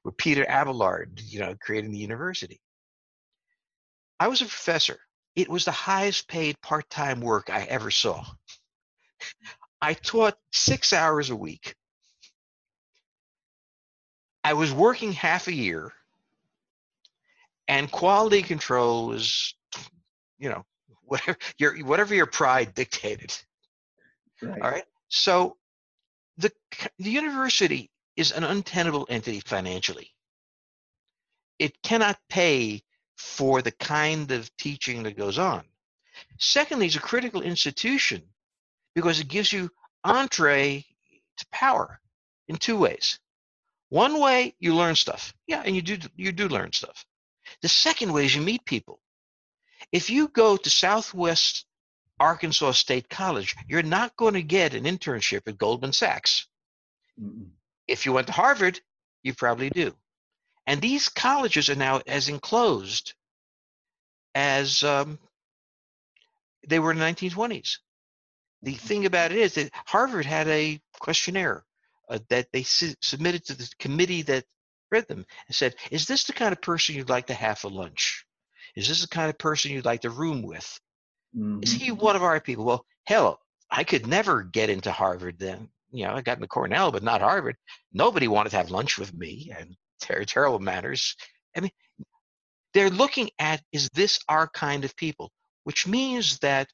with 0.04 0.16
Peter 0.18 0.44
Abelard, 0.46 1.20
you 1.24 1.40
know, 1.40 1.54
creating 1.60 1.90
the 1.90 1.98
university. 1.98 2.60
I 4.18 4.28
was 4.28 4.42
a 4.42 4.44
professor 4.44 5.00
it 5.36 5.48
was 5.48 5.64
the 5.64 5.70
highest 5.70 6.28
paid 6.28 6.60
part 6.60 6.88
time 6.90 7.20
work 7.20 7.50
I 7.50 7.64
ever 7.64 7.90
saw. 7.90 8.24
I 9.80 9.94
taught 9.94 10.36
six 10.52 10.92
hours 10.92 11.30
a 11.30 11.36
week. 11.36 11.74
I 14.42 14.54
was 14.54 14.72
working 14.72 15.12
half 15.12 15.48
a 15.48 15.52
year, 15.52 15.92
and 17.68 17.90
quality 17.90 18.42
control 18.42 19.06
was, 19.06 19.54
you 20.38 20.48
know, 20.48 20.64
whatever 21.02 21.38
your 21.58 21.76
whatever 21.84 22.14
your 22.14 22.26
pride 22.26 22.74
dictated. 22.74 23.36
Right. 24.42 24.62
All 24.62 24.70
right. 24.70 24.84
So, 25.08 25.56
the 26.38 26.50
the 26.98 27.10
university 27.10 27.90
is 28.16 28.32
an 28.32 28.44
untenable 28.44 29.06
entity 29.10 29.40
financially. 29.40 30.10
It 31.58 31.82
cannot 31.82 32.18
pay 32.28 32.82
for 33.16 33.60
the 33.60 33.72
kind 33.72 34.30
of 34.30 34.54
teaching 34.56 35.02
that 35.02 35.16
goes 35.16 35.38
on. 35.38 35.64
Secondly, 36.38 36.86
it's 36.86 36.96
a 36.96 37.00
critical 37.00 37.42
institution 37.42 38.22
because 38.94 39.20
it 39.20 39.28
gives 39.28 39.52
you 39.52 39.70
entree 40.04 40.84
to 41.36 41.46
power 41.52 42.00
in 42.48 42.56
two 42.56 42.78
ways. 42.78 43.18
One 43.90 44.20
way 44.20 44.54
you 44.60 44.74
learn 44.74 44.94
stuff. 44.94 45.34
Yeah, 45.46 45.62
and 45.64 45.76
you 45.76 45.82
do 45.82 45.98
you 46.16 46.32
do 46.32 46.48
learn 46.48 46.72
stuff. 46.72 47.04
The 47.60 47.68
second 47.68 48.12
way 48.12 48.24
is 48.24 48.34
you 48.34 48.40
meet 48.40 48.64
people. 48.64 49.00
If 49.92 50.10
you 50.10 50.28
go 50.28 50.56
to 50.56 50.70
Southwest 50.70 51.66
Arkansas 52.20 52.72
State 52.72 53.08
College, 53.08 53.56
you're 53.68 53.82
not 53.82 54.16
going 54.16 54.34
to 54.34 54.42
get 54.42 54.74
an 54.74 54.84
internship 54.84 55.48
at 55.48 55.58
Goldman 55.58 55.92
Sachs. 55.92 56.46
Mm-hmm. 57.20 57.48
If 57.88 58.06
you 58.06 58.12
went 58.12 58.28
to 58.28 58.32
Harvard, 58.32 58.80
you 59.24 59.34
probably 59.34 59.70
do. 59.70 59.96
And 60.66 60.80
these 60.80 61.08
colleges 61.08 61.68
are 61.68 61.74
now 61.74 62.00
as 62.06 62.28
enclosed 62.28 63.14
as 64.36 64.84
um, 64.84 65.18
they 66.68 66.78
were 66.78 66.92
in 66.92 66.98
the 66.98 67.04
1920s. 67.04 67.78
The 68.62 68.74
mm-hmm. 68.74 68.86
thing 68.86 69.06
about 69.06 69.32
it 69.32 69.38
is 69.38 69.54
that 69.54 69.72
Harvard 69.86 70.26
had 70.26 70.46
a 70.46 70.80
questionnaire 71.00 71.64
uh, 72.10 72.18
that 72.28 72.48
they 72.52 72.62
su- 72.62 72.94
submitted 73.00 73.44
to 73.46 73.54
the 73.54 73.68
committee 73.78 74.22
that 74.22 74.44
read 74.90 75.06
them 75.08 75.24
and 75.46 75.54
said, 75.54 75.74
Is 75.90 76.06
this 76.06 76.24
the 76.24 76.32
kind 76.32 76.52
of 76.52 76.60
person 76.60 76.94
you'd 76.94 77.08
like 77.08 77.28
to 77.28 77.34
have 77.34 77.58
for 77.58 77.70
lunch? 77.70 78.24
Is 78.76 78.88
this 78.88 79.02
the 79.02 79.08
kind 79.08 79.30
of 79.30 79.38
person 79.38 79.70
you'd 79.70 79.84
like 79.84 80.02
to 80.02 80.10
room 80.10 80.42
with? 80.42 80.80
Mm-hmm. 81.36 81.60
Is 81.62 81.72
he 81.72 81.90
mm-hmm. 81.90 82.00
one 82.00 82.16
of 82.16 82.22
our 82.22 82.40
people? 82.40 82.64
Well, 82.64 82.84
hell, 83.04 83.40
I 83.70 83.84
could 83.84 84.06
never 84.06 84.42
get 84.42 84.70
into 84.70 84.90
Harvard 84.90 85.38
then. 85.38 85.68
You 85.92 86.04
know, 86.04 86.14
I 86.14 86.20
got 86.20 86.36
into 86.38 86.48
Cornell, 86.48 86.92
but 86.92 87.02
not 87.02 87.20
Harvard. 87.20 87.56
Nobody 87.92 88.28
wanted 88.28 88.50
to 88.50 88.56
have 88.56 88.70
lunch 88.70 88.98
with 88.98 89.14
me. 89.14 89.52
And 89.56 89.76
ter- 90.00 90.24
terrible 90.24 90.58
manners. 90.58 91.16
I 91.56 91.60
mean, 91.60 91.70
they're 92.74 92.90
looking 92.90 93.30
at 93.38 93.62
is 93.72 93.88
this 93.94 94.20
our 94.28 94.48
kind 94.48 94.84
of 94.84 94.96
people, 94.96 95.30
which 95.64 95.86
means 95.86 96.38
that 96.38 96.68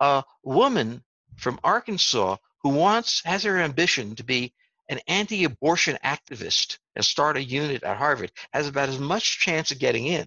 a 0.00 0.24
woman 0.42 1.02
from 1.36 1.60
Arkansas 1.64 2.36
who 2.62 2.70
wants 2.70 3.22
has 3.24 3.42
her 3.44 3.58
ambition 3.58 4.14
to 4.16 4.24
be 4.24 4.52
an 4.88 5.00
anti-abortion 5.06 5.98
activist 6.04 6.78
and 6.96 7.04
start 7.04 7.36
a 7.36 7.42
unit 7.42 7.82
at 7.84 7.96
Harvard 7.96 8.32
has 8.52 8.66
about 8.66 8.88
as 8.88 8.98
much 8.98 9.38
chance 9.38 9.70
of 9.70 9.78
getting 9.78 10.06
in. 10.06 10.26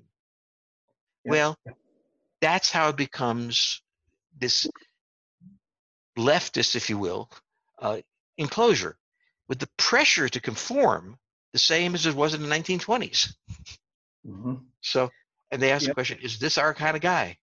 Well, 1.26 1.58
that's 2.42 2.72
how 2.72 2.90
it 2.90 2.98
becomes 2.98 3.82
this 4.38 4.68
leftist, 6.18 6.76
if 6.76 6.90
you 6.90 6.98
will, 6.98 7.30
uh, 7.80 8.00
enclosure 8.38 8.98
with 9.48 9.60
the 9.60 9.70
pressure 9.78 10.30
to 10.30 10.40
conform 10.40 11.18
the 11.52 11.60
same 11.60 11.94
as 11.94 12.06
it 12.06 12.16
was 12.16 12.34
in 12.34 12.42
the 12.42 12.48
1920s. 12.48 13.34
Mm-hmm. 14.28 14.56
So, 14.82 15.10
and 15.52 15.62
they 15.62 15.72
ask 15.72 15.84
yep. 15.84 15.92
the 15.92 15.94
question: 15.94 16.20
Is 16.22 16.40
this 16.40 16.58
our 16.58 16.74
kind 16.74 16.96
of 16.96 17.02
guy? 17.02 17.38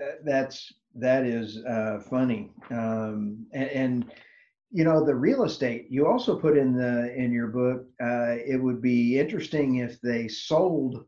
Uh, 0.00 0.12
that's 0.24 0.72
that 0.94 1.24
is 1.24 1.64
uh, 1.64 2.00
funny, 2.08 2.50
um, 2.70 3.46
and, 3.52 3.70
and, 3.70 4.12
you 4.72 4.84
know 4.84 5.04
the 5.04 5.14
real 5.14 5.44
estate 5.44 5.86
you 5.90 6.06
also 6.06 6.38
put 6.38 6.56
in 6.56 6.76
the 6.76 7.12
in 7.14 7.32
your 7.32 7.48
book 7.48 7.86
uh, 8.00 8.36
it 8.46 8.60
would 8.60 8.80
be 8.80 9.18
interesting 9.18 9.76
if 9.76 10.00
they 10.00 10.28
sold 10.28 11.04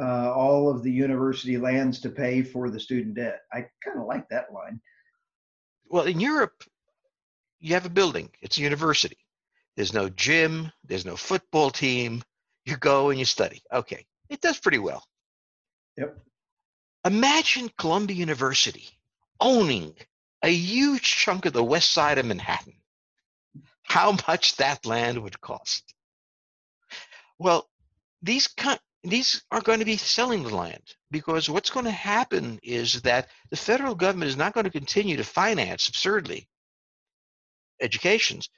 uh, 0.00 0.32
all 0.32 0.70
of 0.70 0.82
the 0.82 0.90
university 0.90 1.58
lands 1.58 2.00
to 2.00 2.08
pay 2.08 2.42
for 2.42 2.70
the 2.70 2.80
student 2.80 3.14
debt. 3.14 3.40
I 3.52 3.66
kind 3.84 4.00
of 4.00 4.06
like 4.06 4.28
that 4.28 4.52
line. 4.52 4.80
Well 5.88 6.04
in 6.04 6.20
europe 6.20 6.62
you 7.60 7.74
have 7.74 7.86
a 7.86 7.90
building 7.90 8.30
it's 8.40 8.58
a 8.58 8.62
university. 8.62 9.18
There's 9.76 9.92
no 9.92 10.08
gym 10.08 10.70
there's 10.84 11.06
no 11.06 11.16
football 11.16 11.70
team. 11.70 12.22
You 12.64 12.76
go 12.76 13.10
and 13.10 13.18
you 13.18 13.24
study. 13.24 13.62
Okay 13.72 14.06
it 14.28 14.40
does 14.40 14.58
pretty 14.58 14.78
well. 14.78 15.04
Yep. 15.98 16.16
Imagine 17.04 17.68
columbia 17.76 18.16
university 18.16 18.88
owning 19.42 19.94
a 20.42 20.50
huge 20.50 21.16
chunk 21.16 21.44
of 21.44 21.52
the 21.52 21.62
west 21.62 21.90
side 21.90 22.18
of 22.18 22.24
manhattan 22.24 22.74
how 23.92 24.16
much 24.28 24.56
that 24.56 24.86
land 24.86 25.22
would 25.22 25.40
cost. 25.40 25.94
Well, 27.38 27.68
these 28.22 28.48
these 29.04 29.42
are 29.50 29.60
going 29.60 29.80
to 29.80 29.84
be 29.84 29.96
selling 29.96 30.44
the 30.44 30.54
land 30.54 30.82
because 31.10 31.50
what's 31.50 31.70
going 31.70 31.86
to 31.86 31.90
happen 31.90 32.60
is 32.62 33.02
that 33.02 33.28
the 33.50 33.56
federal 33.56 33.96
government 33.96 34.28
is 34.28 34.36
not 34.36 34.54
going 34.54 34.64
to 34.64 34.70
continue 34.70 35.16
to 35.16 35.24
finance 35.24 35.88
absurdly 35.88 36.48
educations. 37.80 38.48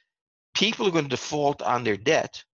People 0.54 0.86
are 0.86 0.90
going 0.90 1.06
to 1.06 1.10
default 1.10 1.62
on 1.62 1.82
their 1.82 1.96
debt. 1.96 2.44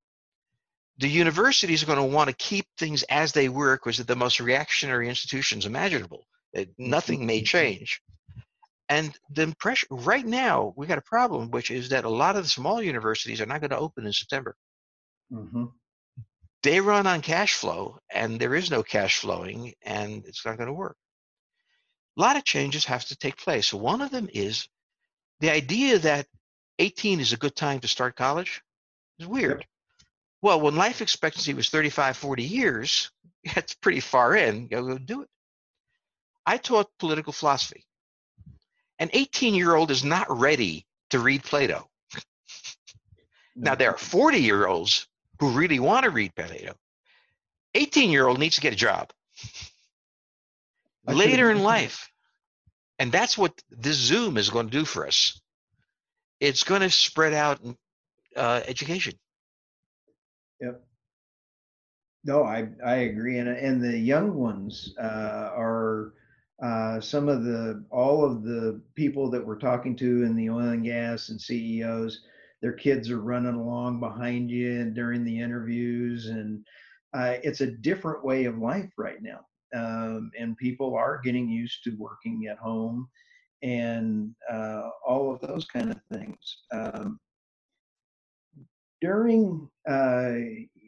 The 0.99 1.09
universities 1.09 1.83
are 1.83 1.87
going 1.87 1.99
to 1.99 2.16
want 2.16 2.31
to 2.31 2.37
keep 2.37 2.66
things 2.79 3.03
as 3.05 3.33
they 3.33 3.49
were 3.49 3.77
because 3.77 3.97
they're 3.97 4.05
the 4.05 4.14
most 4.14 4.38
reactionary 4.38 5.09
institutions 5.09 5.66
imaginable. 5.66 6.27
Mm-hmm. 6.57 6.90
Nothing 6.90 7.27
may 7.27 7.38
mm-hmm. 7.38 7.45
change. 7.45 8.01
And 8.90 9.16
the 9.31 9.55
pressure 9.61 9.87
right 9.88 10.26
now, 10.26 10.74
we 10.76 10.88
got 10.88 10.98
a 10.98 11.03
problem, 11.03 11.53
which 11.53 11.70
is 11.70 11.90
that 11.90 12.05
a 12.05 12.11
lot 12.11 12.35
of 12.35 12.42
the 12.42 12.48
small 12.48 12.83
universities 12.83 13.40
are 13.40 13.46
not 13.46 13.61
going 13.61 13.70
to 13.70 13.79
open 13.79 14.05
in 14.05 14.12
September. 14.12 14.57
Mm-hmm. 15.33 15.66
They 16.64 16.81
run 16.81 17.07
on 17.07 17.22
cash 17.22 17.55
flow, 17.55 18.00
and 18.12 18.40
there 18.40 18.57
is 18.57 18.68
no 18.68 18.83
cash 18.83 19.18
flowing, 19.20 19.74
and 19.83 20.24
it's 20.26 20.44
not 20.44 20.57
going 20.57 20.66
to 20.66 20.72
work. 20.72 20.96
A 22.18 22.20
lot 22.20 22.37
of 22.37 22.44
changes 22.44 22.85
have 22.87 23.05
to 23.07 23.16
take 23.16 23.37
place. 23.37 23.72
One 23.72 24.03
of 24.03 24.11
them 24.11 24.29
is 24.35 24.68
the 25.38 25.50
idea 25.50 26.00
that 26.00 26.26
18 26.81 27.20
is 27.20 27.33
a 27.33 27.37
good 27.37 27.55
time 27.55 27.79
to 27.81 27.88
start 27.88 28.16
college 28.16 28.61
is 29.20 29.26
weird. 29.29 29.61
Yep. 29.61 29.68
Well, 30.42 30.61
when 30.62 30.74
life 30.74 31.00
expectancy 31.00 31.55
was 31.55 31.68
35, 31.68 32.16
40 32.16 32.42
years, 32.42 33.12
that's 33.55 33.74
pretty 33.74 34.00
far 34.00 34.35
in. 34.35 34.62
You 34.62 34.68
go 34.68 34.98
do 34.98 35.22
it. 35.22 35.29
I 36.44 36.57
taught 36.57 36.90
political 36.98 37.33
philosophy. 37.33 37.85
An 39.01 39.11
18 39.13 39.55
year 39.55 39.75
old 39.75 39.91
is 39.91 40.05
not 40.05 40.31
ready 40.31 40.87
to 41.09 41.19
read 41.19 41.43
Plato. 41.43 41.89
now, 43.57 43.75
there 43.75 43.91
are 43.91 43.99
40 43.99 44.39
year 44.39 44.67
olds 44.67 45.09
who 45.41 45.51
really 45.51 45.81
want 45.81 46.05
to 46.05 46.11
read 46.11 46.35
Plato. 46.37 46.75
18 47.75 48.11
year 48.11 48.29
old 48.29 48.39
needs 48.39 48.57
to 48.57 48.61
get 48.61 48.73
a 48.73 48.77
job 48.77 49.11
later 51.07 51.51
in 51.51 51.63
life. 51.63 52.11
And 52.99 53.11
that's 53.11 53.39
what 53.39 53.61
this 53.71 53.97
Zoom 53.97 54.37
is 54.37 54.51
going 54.51 54.69
to 54.69 54.79
do 54.79 54.85
for 54.85 55.07
us. 55.07 55.41
It's 56.39 56.65
going 56.65 56.83
to 56.83 56.91
spread 56.91 57.33
out 57.33 57.61
uh, 58.37 58.61
education. 58.67 59.15
Yep. 60.61 60.83
No, 62.25 62.45
I 62.45 62.69
I 62.85 62.97
agree, 62.97 63.39
and 63.39 63.49
and 63.49 63.83
the 63.83 63.97
young 63.97 64.35
ones 64.35 64.95
uh, 65.01 65.53
are 65.57 66.13
uh, 66.62 67.01
some 67.01 67.29
of 67.29 67.44
the 67.44 67.85
all 67.90 68.25
of 68.25 68.42
the 68.42 68.81
people 68.94 69.31
that 69.31 69.44
we're 69.44 69.59
talking 69.59 69.96
to 69.96 70.25
in 70.25 70.37
the 70.37 70.51
oil 70.51 70.68
and 70.68 70.85
gas 70.85 71.31
and 71.31 71.40
CEOs, 71.40 72.23
their 72.61 72.73
kids 72.73 73.11
are 73.11 73.20
running 73.20 73.55
along 73.55 74.01
behind 74.01 74.51
you 74.51 74.81
and 74.81 74.94
during 74.94 75.25
the 75.25 75.40
interviews, 75.40 76.27
and 76.27 76.64
uh, 77.14 77.37
it's 77.42 77.62
a 77.62 77.70
different 77.70 78.25
way 78.25 78.44
of 78.44 78.59
life 78.59 78.90
right 78.99 79.23
now. 79.23 79.40
Um, 79.75 80.33
and 80.38 80.57
people 80.57 80.94
are 80.96 81.20
getting 81.23 81.49
used 81.49 81.85
to 81.85 81.96
working 81.96 82.49
at 82.51 82.59
home 82.59 83.09
and 83.62 84.35
uh, 84.51 84.90
all 85.07 85.33
of 85.33 85.40
those 85.40 85.64
kind 85.66 85.90
of 85.90 86.01
things. 86.12 86.59
Um, 86.73 87.20
during 89.01 89.68
uh, 89.88 90.33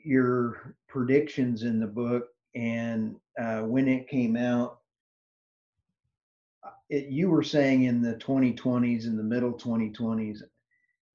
your 0.04 0.74
predictions 0.88 1.62
in 1.62 1.80
the 1.80 1.87
book 1.87 2.28
and 2.54 3.16
uh, 3.40 3.61
when 3.61 3.88
it 3.88 4.08
came 4.08 4.37
out, 4.37 4.81
it, 6.92 7.07
you 7.09 7.31
were 7.31 7.42
saying 7.42 7.85
in 7.85 8.02
the 8.02 8.14
2020s, 8.16 9.07
in 9.07 9.16
the 9.16 9.22
middle 9.22 9.55
2020s, 9.55 10.40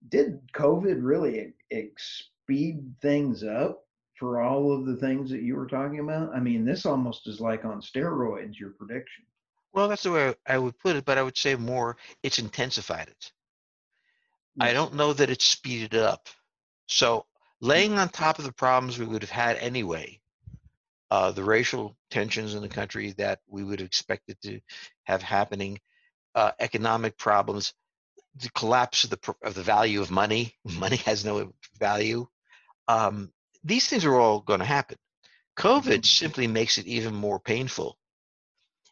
did 0.10 0.40
COVID 0.52 0.98
really 1.02 1.54
speed 1.98 2.96
things 3.00 3.44
up 3.44 3.86
for 4.18 4.42
all 4.42 4.74
of 4.74 4.88
the 4.88 4.96
things 4.96 5.30
that 5.30 5.44
you 5.44 5.56
were 5.56 5.68
talking 5.68 6.00
about? 6.00 6.36
I 6.36 6.40
mean, 6.40 6.66
this 6.66 6.88
almost 6.88 7.28
is 7.28 7.40
like 7.40 7.64
on 7.64 7.82
steroids, 7.82 8.60
your 8.60 8.72
prediction. 8.72 9.24
Well, 9.72 9.88
that's 9.88 10.04
the 10.04 10.12
way 10.12 10.34
I 10.48 10.58
would 10.58 10.80
put 10.80 10.96
it, 10.96 11.06
but 11.06 11.20
I 11.20 11.24
would 11.24 11.38
say 11.38 11.56
more 11.56 11.98
it's 12.24 12.40
intensified 12.40 13.10
it. 13.10 13.32
I 14.60 14.74
don't 14.74 14.96
know 14.96 15.14
that 15.14 15.30
it's 15.30 15.46
speeded 15.46 15.94
up. 15.94 16.28
So 16.88 17.20
mm. 17.20 17.24
laying 17.62 18.00
on 18.00 18.10
top 18.10 18.40
of 18.40 18.46
the 18.46 18.52
problems 18.52 18.98
we 18.98 19.06
would 19.06 19.22
have 19.22 19.30
had 19.30 19.58
anyway, 19.58 20.20
uh, 21.10 21.32
the 21.32 21.44
racial 21.44 21.96
tensions 22.12 22.54
in 22.54 22.62
the 22.62 22.68
country 22.68 23.14
that 23.18 23.40
we 23.48 23.64
would 23.64 23.80
have 23.80 23.88
expected 23.88 24.38
to 24.42 24.60
have 25.04 25.22
happening, 25.22 25.80
uh, 26.36 26.52
economic 26.60 27.18
problems, 27.18 27.74
the 28.36 28.50
collapse 28.52 29.04
of 29.04 29.10
the 29.10 29.36
of 29.42 29.54
the 29.56 29.64
value 29.64 30.02
of 30.02 30.12
money. 30.12 30.54
Money 30.66 30.98
has 30.98 31.26
no 31.26 31.52
value. 31.80 32.28
Um, 32.88 33.32
these 33.64 33.88
things 33.88 34.06
are 34.06 34.16
all 34.16 34.42
going 34.42 34.60
to 34.60 34.66
happen. 34.66 34.98
COVID 35.58 35.82
mm-hmm. 35.82 36.04
simply 36.04 36.48
makes 36.48 36.78
it 36.78 36.86
even 36.86 37.16
more 37.16 37.40
painful 37.40 37.98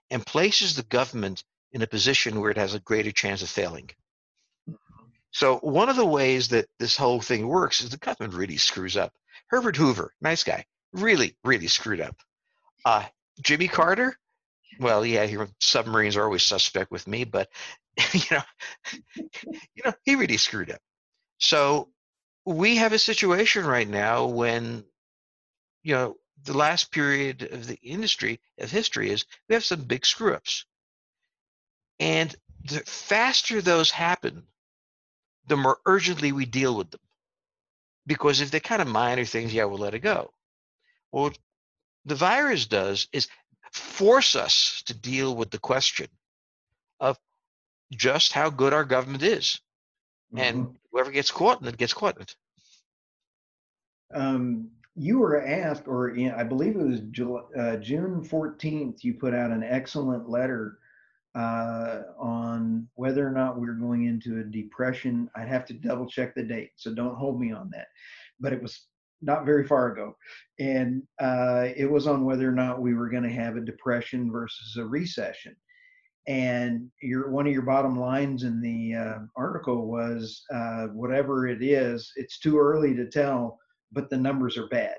and 0.10 0.26
places 0.26 0.76
the 0.76 0.84
government 0.84 1.44
in 1.72 1.82
a 1.82 1.88
position 1.88 2.40
where 2.40 2.52
it 2.52 2.58
has 2.58 2.74
a 2.74 2.80
greater 2.80 3.12
chance 3.12 3.42
of 3.42 3.50
failing. 3.50 3.90
So 5.32 5.58
one 5.58 5.90
of 5.90 5.98
the 5.98 6.06
ways 6.06 6.48
that 6.50 6.68
this 6.80 6.96
whole 6.96 7.20
thing 7.20 7.48
works 7.48 7.82
is 7.82 7.90
the 7.90 7.98
government 7.98 8.34
really 8.34 8.58
screws 8.58 8.96
up. 8.96 9.14
Herbert 9.48 9.76
Hoover, 9.76 10.14
nice 10.22 10.44
guy, 10.44 10.66
really, 10.96 11.36
really 11.44 11.68
screwed 11.68 12.02
up. 12.02 12.16
Uh, 12.84 13.06
Jimmy 13.42 13.68
Carter, 13.68 14.18
well, 14.80 15.06
yeah, 15.06 15.26
he, 15.26 15.38
submarines 15.60 16.18
are 16.18 16.24
always 16.24 16.44
suspect 16.44 16.92
with 16.92 17.08
me, 17.08 17.24
but 17.24 17.50
you 18.14 18.22
know, 18.32 18.42
you 19.16 19.84
know, 19.84 19.94
he 20.04 20.16
really 20.16 20.38
screwed 20.38 20.72
up. 20.72 20.82
So 21.38 21.90
we 22.46 22.78
have 22.78 22.94
a 22.94 23.00
situation 23.00 23.66
right 23.66 23.88
now 23.88 24.26
when, 24.26 24.84
you 25.84 25.96
know, 25.96 26.18
the 26.44 26.58
last 26.58 26.92
period 26.92 27.44
of 27.52 27.66
the 27.68 27.80
industry 27.82 28.40
of 28.60 28.70
history 28.70 29.10
is 29.10 29.26
we 29.50 29.56
have 29.56 29.66
some 29.66 29.82
big 29.82 30.06
screw 30.06 30.34
ups, 30.34 30.66
and 32.00 32.36
the 32.64 32.80
faster 32.82 33.62
those 33.62 33.92
happen, 33.92 34.44
the 35.48 35.58
more 35.58 35.80
urgently 35.86 36.32
we 36.32 36.46
deal 36.46 36.76
with 36.76 36.92
them. 36.92 37.00
Because 38.08 38.42
if 38.42 38.52
they're 38.52 38.60
kind 38.60 38.82
of 38.82 38.88
minor 38.88 39.26
things, 39.26 39.54
yeah, 39.54 39.66
we'll 39.66 39.80
let 39.80 39.96
it 39.96 40.00
go. 40.00 40.32
Well, 41.12 41.32
the 42.06 42.16
virus 42.16 42.66
does 42.66 43.08
is 43.12 43.28
force 43.72 44.36
us 44.36 44.84
to 44.86 44.94
deal 44.94 45.36
with 45.36 45.52
the 45.52 45.60
question 45.60 46.08
of 47.00 47.18
just 47.92 48.32
how 48.32 48.50
good 48.50 48.74
our 48.74 48.86
government 48.86 49.24
is. 49.24 49.60
Mm-hmm. 50.34 50.38
And 50.38 50.78
whoever 50.92 51.12
gets 51.12 51.32
caught 51.32 51.62
in 51.62 51.68
it 51.68 51.78
gets 51.78 51.94
caught 51.94 52.16
in 52.16 52.24
it. 52.24 52.36
Um, 54.14 54.70
you 54.96 55.20
were 55.20 55.46
asked, 55.46 55.88
or 55.88 56.16
I 56.18 56.44
believe 56.44 56.76
it 56.76 56.88
was 56.88 57.02
July, 57.12 57.42
uh, 57.58 57.76
June 57.78 58.24
14th, 58.24 59.04
you 59.04 59.16
put 59.16 59.34
out 59.34 59.52
an 59.52 59.64
excellent 59.64 60.30
letter 60.30 60.80
uh, 61.36 62.04
on 62.18 62.88
whether 62.96 63.28
or 63.28 63.32
not 63.32 63.60
we 63.60 63.68
we're 63.68 63.74
going 63.74 64.06
into 64.06 64.40
a 64.40 64.44
depression. 64.44 65.30
I'd 65.36 65.50
have 65.50 65.66
to 65.66 65.74
double 65.74 66.08
check 66.08 66.34
the 66.34 66.44
date, 66.44 66.72
so 66.78 66.94
don't 66.94 67.16
hold 67.16 67.42
me 67.42 67.52
on 67.52 67.70
that. 67.72 67.88
But 68.40 68.54
it 68.54 68.62
was 68.62 68.86
not 69.22 69.46
very 69.46 69.66
far 69.66 69.92
ago, 69.92 70.16
and 70.60 71.04
uh, 71.20 71.68
it 71.76 71.90
was 71.90 72.08
on 72.08 72.26
whether 72.26 72.48
or 72.48 72.54
not 72.54 72.82
we 72.82 72.94
were 72.94 73.10
going 73.10 73.24
to 73.24 73.30
have 73.30 73.56
a 73.56 73.62
depression 73.62 74.32
versus 74.32 74.78
a 74.78 74.86
recession. 74.86 75.56
And 76.28 76.90
your 77.02 77.30
one 77.30 77.46
of 77.46 77.54
your 77.54 77.62
bottom 77.62 78.00
lines 78.00 78.44
in 78.44 78.60
the 78.60 78.96
uh, 78.96 79.20
article 79.38 79.88
was, 79.88 80.44
uh, 80.54 80.88
whatever 80.88 81.48
it 81.48 81.64
is, 81.64 82.12
it's 82.16 82.40
too 82.40 82.58
early 82.58 82.96
to 82.96 83.10
tell, 83.10 83.60
but 83.92 84.10
the 84.10 84.18
numbers 84.18 84.58
are 84.58 84.68
bad. 84.68 84.98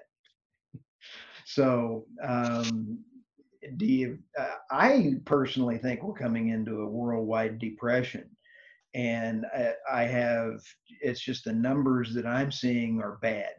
So, 1.45 2.07
um, 2.23 2.99
do 3.77 3.87
you? 3.87 4.19
Uh, 4.39 4.55
I 4.71 5.15
personally 5.25 5.79
think 5.79 6.03
we're 6.03 6.15
coming 6.15 6.51
into 6.51 6.83
a 6.83 6.89
worldwide 6.89 7.59
depression 7.59 8.31
and 8.97 9.45
I, 9.55 9.73
I, 9.93 10.03
have 10.05 10.63
it's 11.03 11.21
just 11.21 11.45
the 11.45 11.53
numbers 11.53 12.15
that 12.15 12.27
i'm 12.27 12.51
seeing 12.51 13.01
are 13.03 13.19
bad 13.21 13.51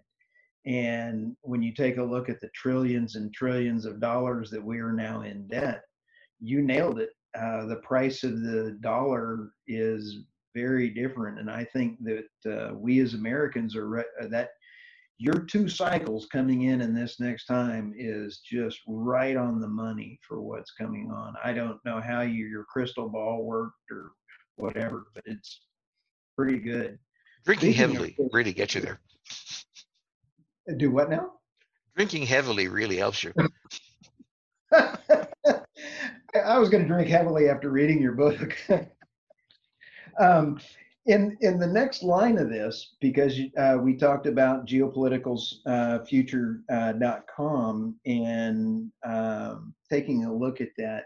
and 0.68 1.34
when 1.44 1.64
you 1.64 1.74
take 1.74 1.96
a 1.96 2.04
look 2.04 2.28
at 2.28 2.42
the 2.42 2.50
trillions 2.50 3.16
and 3.16 3.34
trillions 3.34 3.86
of 3.86 4.02
dollars 4.02 4.52
that 4.52 4.64
we 4.64 4.80
are 4.80 4.92
now 4.92 5.22
in 5.22 5.48
debt, 5.48 5.82
you 6.42 6.62
nailed 6.62 7.00
it. 7.00 7.12
Uh, 7.40 7.66
the 7.68 7.78
price 7.78 8.24
of 8.26 8.42
the 8.42 8.78
dollar 8.82 9.52
is 9.68 10.26
very 10.54 10.90
different. 10.90 11.40
And 11.40 11.50
I 11.50 11.64
think 11.64 11.98
that 12.04 12.52
uh, 12.52 12.74
we 12.76 13.00
as 13.00 13.14
Americans 13.14 13.78
are 13.78 13.88
re- 13.88 14.04
uh, 14.22 14.28
that 14.28 14.50
your 15.18 15.40
two 15.40 15.70
cycles 15.70 16.28
coming 16.34 16.64
in 16.64 16.82
in 16.82 16.94
this 16.94 17.18
next 17.18 17.46
time 17.46 17.94
is 17.98 18.40
just 18.40 18.82
right 18.88 19.38
on 19.38 19.62
the 19.62 19.68
money 19.70 20.20
for 20.28 20.42
what's 20.42 20.72
coming 20.72 21.10
on. 21.16 21.36
I 21.42 21.54
don't 21.54 21.80
know 21.86 22.02
how 22.02 22.22
you, 22.22 22.46
your 22.46 22.66
crystal 22.66 23.08
ball 23.08 23.46
worked 23.46 23.90
or 23.90 24.12
whatever, 24.58 25.08
but 25.16 25.24
it's 25.26 25.62
pretty 26.36 26.60
good. 26.60 27.00
Drinking 27.46 27.72
heavily 27.72 28.18
really 28.34 28.52
gets 28.52 28.76
you 28.76 28.82
there. 28.82 29.00
Do 30.76 30.92
what 30.92 31.10
now? 31.10 31.32
Drinking 31.96 32.24
heavily 32.24 32.68
really 32.68 32.98
helps 32.98 33.24
you. 33.24 33.34
I 34.72 36.60
was 36.60 36.70
going 36.70 36.84
to 36.84 36.88
drink 36.88 37.08
heavily 37.08 37.50
after 37.50 37.70
reading 37.70 38.02
your 38.02 38.12
book. 38.12 38.58
um, 40.20 40.60
in 41.06 41.38
in 41.42 41.58
the 41.58 41.68
next 41.68 42.04
line 42.04 42.38
of 42.38 42.50
this, 42.50 42.96
because 43.00 43.40
uh, 43.58 43.78
we 43.82 43.96
talked 43.96 44.28
about 44.28 44.68
geopolitical's 44.68 45.62
uh, 45.66 46.00
future.com 46.04 47.96
uh, 48.06 48.10
and 48.10 48.92
um, 49.06 49.74
taking 49.90 50.26
a 50.26 50.34
look 50.34 50.60
at 50.60 50.70
that, 50.78 51.06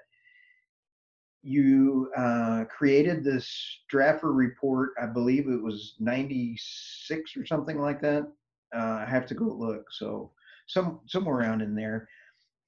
you 1.43 2.09
uh, 2.17 2.65
created 2.65 3.23
this 3.23 3.79
Stratfor 3.91 4.35
report. 4.35 4.91
I 5.01 5.05
believe 5.05 5.47
it 5.47 5.61
was 5.61 5.95
96 5.99 7.37
or 7.37 7.45
something 7.45 7.79
like 7.79 8.01
that. 8.01 8.25
Uh, 8.75 9.03
I 9.05 9.05
have 9.05 9.25
to 9.27 9.35
go 9.35 9.45
look. 9.45 9.85
So 9.91 10.31
some 10.67 11.01
somewhere 11.07 11.37
around 11.37 11.61
in 11.61 11.75
there, 11.75 12.07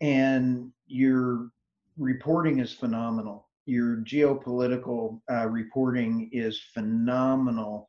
and 0.02 0.72
your 0.88 1.50
reporting 1.98 2.60
is 2.60 2.74
phenomenal 2.74 3.48
your 3.66 3.98
geopolitical 3.98 5.22
uh, 5.32 5.48
reporting 5.48 6.30
is 6.32 6.60
phenomenal. 6.74 7.88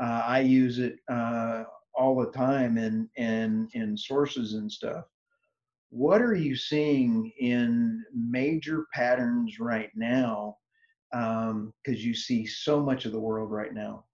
Uh, 0.00 0.22
I 0.24 0.40
use 0.40 0.78
it 0.78 0.98
uh, 1.10 1.64
all 1.94 2.16
the 2.16 2.30
time 2.30 2.78
in, 2.78 3.08
in, 3.16 3.68
in 3.74 3.96
sources 3.96 4.54
and 4.54 4.70
stuff. 4.70 5.04
What 5.90 6.20
are 6.20 6.34
you 6.34 6.54
seeing 6.56 7.32
in 7.38 8.04
major 8.14 8.86
patterns 8.92 9.58
right 9.58 9.90
now? 9.94 10.56
Because 11.10 11.50
um, 11.50 11.72
you 11.84 12.14
see 12.14 12.44
so 12.46 12.80
much 12.80 13.04
of 13.04 13.12
the 13.12 13.20
world 13.20 13.50
right 13.50 13.72
now. 13.72 14.04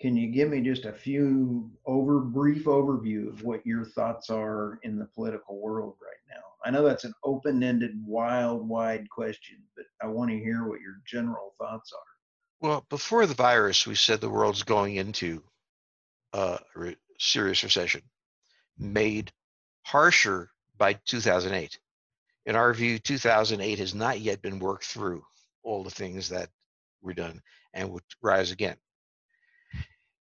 Can 0.00 0.16
you 0.16 0.28
give 0.28 0.48
me 0.48 0.62
just 0.62 0.86
a 0.86 0.92
few 0.92 1.70
over 1.84 2.20
brief 2.20 2.64
overview 2.64 3.28
of 3.28 3.44
what 3.44 3.66
your 3.66 3.84
thoughts 3.84 4.30
are 4.30 4.78
in 4.82 4.98
the 4.98 5.04
political 5.04 5.60
world 5.60 5.96
right 6.00 6.34
now? 6.34 6.42
I 6.64 6.70
know 6.70 6.82
that's 6.82 7.04
an 7.04 7.12
open-ended, 7.22 8.02
wild, 8.06 8.66
wide 8.66 9.10
question, 9.10 9.58
but 9.76 9.84
I 10.02 10.06
want 10.06 10.30
to 10.30 10.38
hear 10.38 10.66
what 10.66 10.80
your 10.80 11.02
general 11.06 11.54
thoughts 11.58 11.92
are. 11.92 12.66
Well, 12.66 12.86
before 12.88 13.26
the 13.26 13.34
virus, 13.34 13.86
we 13.86 13.94
said 13.94 14.20
the 14.20 14.30
world's 14.30 14.62
going 14.62 14.96
into 14.96 15.42
a 16.32 16.58
re- 16.74 16.96
serious 17.18 17.62
recession, 17.62 18.02
made 18.78 19.32
harsher 19.82 20.50
by 20.78 20.94
2008. 20.94 21.78
In 22.46 22.56
our 22.56 22.72
view, 22.72 22.98
2008 22.98 23.78
has 23.78 23.94
not 23.94 24.20
yet 24.20 24.40
been 24.40 24.60
worked 24.60 24.84
through 24.84 25.22
all 25.62 25.84
the 25.84 25.90
things 25.90 26.30
that 26.30 26.48
were 27.02 27.14
done 27.14 27.42
and 27.74 27.90
would 27.90 28.02
rise 28.22 28.50
again. 28.50 28.76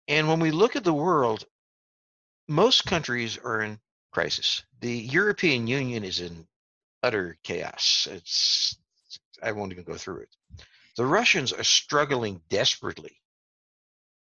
And 0.08 0.28
when 0.28 0.40
we 0.40 0.52
look 0.52 0.76
at 0.76 0.84
the 0.84 0.94
world, 0.94 1.46
most 2.48 2.86
countries 2.86 3.38
are 3.38 3.62
in 3.62 3.80
crisis. 4.12 4.64
The 4.82 4.96
European 4.96 5.68
Union 5.68 6.04
is 6.04 6.20
in 6.20 6.48
utter 7.02 7.38
chaos. 7.44 8.08
It's 8.12 8.78
I 9.42 9.52
won't 9.52 9.72
even 9.72 9.84
go 9.84 9.96
through 9.96 10.22
it. 10.22 10.30
The 10.96 11.06
Russians 11.06 11.52
are 11.52 11.64
struggling 11.64 12.42
desperately 12.50 13.22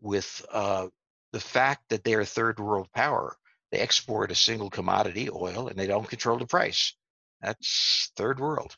with 0.00 0.44
uh, 0.50 0.88
the 1.32 1.40
fact 1.40 1.88
that 1.90 2.04
they're 2.04 2.20
a 2.20 2.26
third 2.26 2.58
world 2.58 2.88
power. 2.92 3.36
They 3.70 3.78
export 3.78 4.30
a 4.30 4.36
single 4.36 4.70
commodity, 4.70 5.28
oil, 5.30 5.68
and 5.68 5.78
they 5.78 5.86
don't 5.86 6.08
control 6.08 6.38
the 6.38 6.46
price. 6.46 6.94
That's 7.40 8.12
third 8.16 8.40
world. 8.40 8.76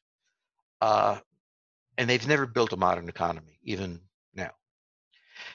Uh, 0.81 1.19
and 1.99 2.09
they've 2.09 2.27
never 2.27 2.47
built 2.47 2.73
a 2.73 2.77
modern 2.77 3.09
economy, 3.09 3.59
even. 3.63 4.01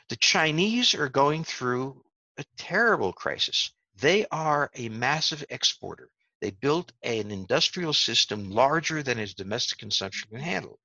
The 0.10 0.16
Chinese 0.16 0.94
are 0.94 1.10
going 1.10 1.44
through 1.44 2.04
a 2.38 2.44
terrible 2.58 3.14
crisis. 3.14 3.72
They 4.00 4.26
are 4.32 4.72
a 4.76 4.90
massive 4.90 5.44
exporter. 5.50 6.10
They 6.42 6.52
built 6.52 6.92
an 7.04 7.30
industrial 7.32 7.94
system 7.94 8.50
larger 8.50 9.04
than 9.04 9.20
its 9.20 9.34
domestic 9.34 9.78
consumption 9.78 10.30
can 10.30 10.40
handle. 10.40 10.80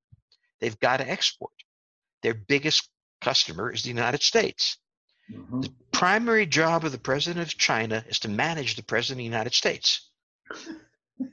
They've 0.61 0.79
got 0.79 0.99
to 0.99 1.09
export. 1.09 1.53
Their 2.23 2.35
biggest 2.35 2.89
customer 3.21 3.73
is 3.73 3.83
the 3.83 3.89
United 3.89 4.23
States. 4.23 4.77
Mm-hmm. 5.33 5.63
The 5.63 5.73
primary 5.93 6.47
job 6.47 6.85
of 6.85 6.93
the 6.93 6.99
president 6.99 7.47
of 7.47 7.59
China 7.59 8.05
is 8.09 8.21
to 8.21 8.29
manage 8.29 8.77
the 8.77 8.83
president 8.83 9.15
of 9.15 9.19
the 9.19 9.37
United 9.37 9.55
States. 9.55 10.11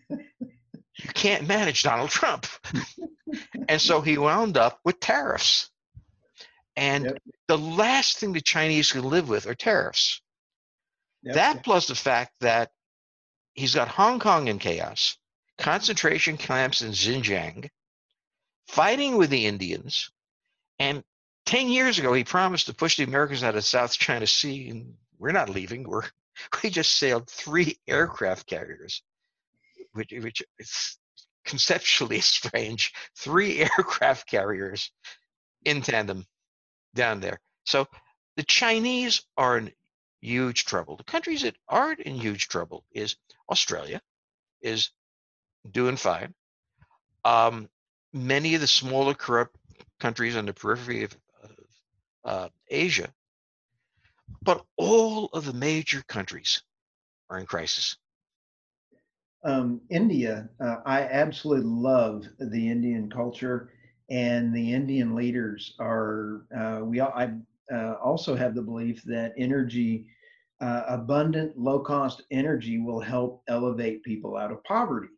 you 0.08 1.10
can't 1.14 1.48
manage 1.48 1.84
Donald 1.84 2.10
Trump. 2.10 2.48
and 3.68 3.82
so 3.82 4.02
he 4.02 4.18
wound 4.18 4.58
up 4.58 4.80
with 4.86 5.00
tariffs. 5.00 5.70
And 6.76 7.06
yep. 7.06 7.22
the 7.48 7.58
last 7.58 8.18
thing 8.18 8.34
the 8.34 8.42
Chinese 8.42 8.92
can 8.92 9.04
live 9.04 9.30
with 9.30 9.46
are 9.48 9.56
tariffs. 9.56 10.22
Yep. 11.24 11.36
That 11.36 11.64
plus 11.64 11.88
the 11.88 11.96
fact 11.96 12.34
that 12.42 12.72
he's 13.54 13.76
got 13.76 13.88
Hong 13.88 14.20
Kong 14.20 14.48
in 14.48 14.60
chaos, 14.60 15.18
concentration 15.58 16.38
camps 16.38 16.82
in 16.82 16.92
Xinjiang, 16.92 17.70
fighting 18.68 19.18
with 19.18 19.30
the 19.30 19.46
Indians, 19.46 20.10
and 20.80 21.04
10 21.46 21.70
years 21.70 22.00
ago 22.00 22.14
he 22.14 22.24
promised 22.24 22.66
to 22.68 22.74
push 22.74 22.98
the 22.98 23.04
Americans 23.04 23.44
out 23.44 23.56
of 23.56 23.64
South 23.64 23.98
China 23.98 24.26
Sea, 24.26 24.70
and 24.70 24.96
we're 25.20 25.32
not 25.32 25.50
leaving. 25.50 25.84
We're 25.84 26.04
we 26.64 26.70
just 26.70 26.98
sailed 26.98 27.30
three 27.30 27.78
aircraft 27.88 28.48
carriers, 28.48 29.04
which 29.94 30.12
which 30.12 30.42
is 30.58 30.98
conceptually 31.46 32.20
strange. 32.22 32.94
Three 33.16 33.60
aircraft 33.78 34.28
carriers 34.28 34.92
in 35.64 35.82
tandem 35.82 36.26
down 36.96 37.20
there. 37.20 37.40
So 37.66 37.88
the 38.36 38.44
Chinese 38.44 39.24
are 39.38 39.58
in 39.58 39.72
huge 40.22 40.66
trouble. 40.66 40.96
The 40.98 41.04
countries 41.04 41.42
that 41.42 41.56
aren't 41.68 42.00
in 42.00 42.16
huge 42.16 42.48
trouble 42.48 42.86
is 42.92 43.16
Australia, 43.50 44.02
is 44.62 44.92
doing 45.70 45.98
fine. 45.98 46.34
Um, 47.26 47.70
many 48.14 48.56
of 48.56 48.62
the 48.62 48.68
smaller 48.68 49.14
corrupt 49.14 49.56
countries 50.00 50.36
on 50.36 50.46
the 50.46 50.54
periphery 50.54 51.04
of, 51.04 51.18
of 51.44 51.52
uh, 52.26 52.50
Asia, 52.70 53.14
but 54.42 54.66
all 54.78 55.26
of 55.34 55.46
the 55.46 55.54
major 55.54 56.04
countries 56.08 56.62
are 57.30 57.40
in 57.40 57.46
crisis. 57.46 57.98
Um, 59.46 59.82
India, 59.90 60.50
uh, 60.60 60.78
I 60.86 61.02
absolutely 61.02 61.66
love 61.66 62.26
the 62.40 62.70
Indian 62.70 63.10
culture, 63.10 63.72
and 64.14 64.54
the 64.56 64.74
Indian 64.74 65.16
leaders 65.16 65.76
are. 65.80 66.46
Uh, 66.56 66.82
we 66.86 67.02
I 67.02 67.34
uh, 67.74 67.96
also 68.04 68.36
have 68.36 68.54
the 68.54 68.62
belief 68.62 69.02
that 69.04 69.34
energy 69.38 70.06
uh, 70.62 70.84
abundant, 70.88 71.58
low 71.58 71.80
cost 71.80 72.22
energy 72.32 72.80
will 72.80 73.00
help 73.02 73.42
elevate 73.48 74.04
people 74.04 74.38
out 74.38 74.52
of 74.52 74.64
poverty. 74.64 75.10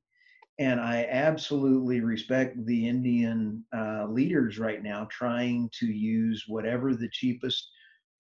And 0.57 0.79
I 0.79 1.05
absolutely 1.09 1.99
respect 1.99 2.65
the 2.65 2.87
Indian 2.87 3.63
uh, 3.75 4.05
leaders 4.07 4.57
right 4.57 4.81
now 4.81 5.07
trying 5.11 5.69
to 5.79 5.87
use 5.87 6.45
whatever 6.47 6.95
the 6.95 7.09
cheapest 7.11 7.69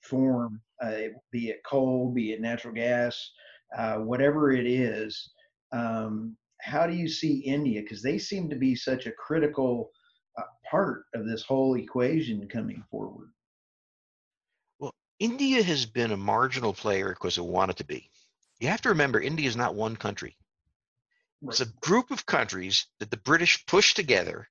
form, 0.01 0.61
uh, 0.83 1.07
be 1.31 1.49
it 1.49 1.61
coal, 1.65 2.11
be 2.13 2.33
it 2.33 2.41
natural 2.41 2.73
gas, 2.73 3.31
uh, 3.77 3.95
whatever 3.95 4.51
it 4.51 4.67
is. 4.67 5.31
Um, 5.71 6.35
how 6.61 6.85
do 6.85 6.93
you 6.93 7.07
see 7.07 7.37
India? 7.39 7.81
Because 7.81 8.03
they 8.03 8.17
seem 8.17 8.49
to 8.49 8.55
be 8.57 8.75
such 8.75 9.05
a 9.05 9.13
critical 9.13 9.91
part 10.69 11.05
of 11.13 11.25
this 11.25 11.43
whole 11.43 11.75
equation 11.75 12.47
coming 12.47 12.83
forward. 12.89 13.29
Well, 14.79 14.93
India 15.19 15.63
has 15.63 15.85
been 15.85 16.11
a 16.11 16.17
marginal 16.17 16.73
player 16.73 17.09
because 17.09 17.37
it 17.37 17.45
wanted 17.45 17.77
to 17.77 17.85
be. 17.85 18.09
You 18.59 18.67
have 18.69 18.81
to 18.81 18.89
remember, 18.89 19.19
India 19.19 19.47
is 19.47 19.55
not 19.55 19.75
one 19.75 19.95
country. 19.95 20.37
Right. 21.41 21.51
It's 21.51 21.61
a 21.61 21.73
group 21.81 22.11
of 22.11 22.25
countries 22.25 22.87
that 22.99 23.11
the 23.11 23.17
British 23.17 23.65
pushed 23.65 23.95
together. 23.95 24.49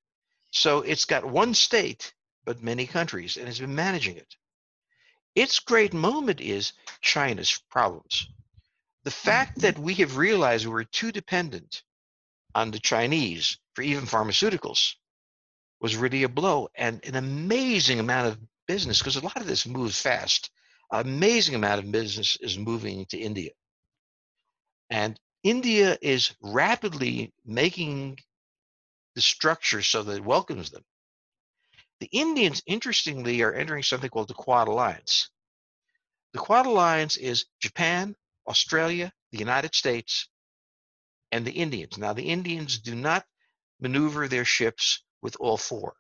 So 0.51 0.83
it's 0.83 1.05
got 1.05 1.25
one 1.25 1.55
state, 1.55 2.15
but 2.45 2.63
many 2.63 2.87
countries, 2.87 3.37
and 3.37 3.47
has 3.47 3.59
been 3.59 3.75
managing 3.75 4.17
it. 4.17 4.37
Its 5.35 5.59
great 5.59 5.93
moment 5.93 6.41
is 6.41 6.73
China's 7.01 7.61
problems. 7.71 8.29
The 9.03 9.11
fact 9.11 9.61
that 9.61 9.79
we 9.79 9.95
have 9.95 10.17
realized 10.17 10.67
we're 10.67 10.85
too 10.85 11.11
dependent 11.11 11.83
on 12.55 12.71
the 12.71 12.79
Chinese 12.79 13.59
for 13.75 13.83
even 13.83 14.05
pharmaceuticals 14.05 14.95
was 15.85 15.97
really 15.97 16.23
a 16.23 16.29
blow 16.31 16.67
and 16.75 17.05
an 17.05 17.15
amazing 17.15 18.01
amount 18.01 18.27
of 18.27 18.39
business 18.67 19.01
because 19.01 19.17
a 19.17 19.21
lot 19.23 19.37
of 19.37 19.47
this 19.47 19.67
moves 19.67 20.01
fast 20.01 20.51
amazing 20.91 21.55
amount 21.55 21.79
of 21.79 21.93
business 21.93 22.39
is 22.41 22.57
moving 22.57 23.05
to 23.05 23.19
India. 23.19 23.51
And 24.89 25.21
India 25.43 25.99
is 26.01 26.35
rapidly 26.41 27.35
making 27.45 28.19
the 29.15 29.21
structure 29.21 29.83
so 29.83 30.03
that 30.03 30.17
it 30.17 30.25
welcomes 30.25 30.71
them. 30.71 30.83
The 32.01 32.09
Indians, 32.13 32.63
interestingly, 32.65 33.43
are 33.43 33.53
entering 33.53 33.83
something 33.83 34.09
called 34.09 34.29
the 34.29 34.33
Quad 34.33 34.69
Alliance. 34.69 35.29
The 36.33 36.39
Quad 36.39 36.65
Alliance 36.65 37.19
is 37.19 37.45
Japan, 37.61 38.17
Australia, 38.49 39.13
the 39.33 39.39
United 39.39 39.75
States, 39.75 40.31
and 41.31 41.45
the 41.45 41.53
Indians. 41.53 41.99
Now, 41.99 42.15
the 42.15 42.31
Indians 42.31 42.79
do 42.79 42.95
not 42.95 43.27
maneuver 43.81 44.29
their 44.29 44.47
ships 44.47 45.05
with 45.25 45.37
all 45.41 45.57
four, 45.57 45.95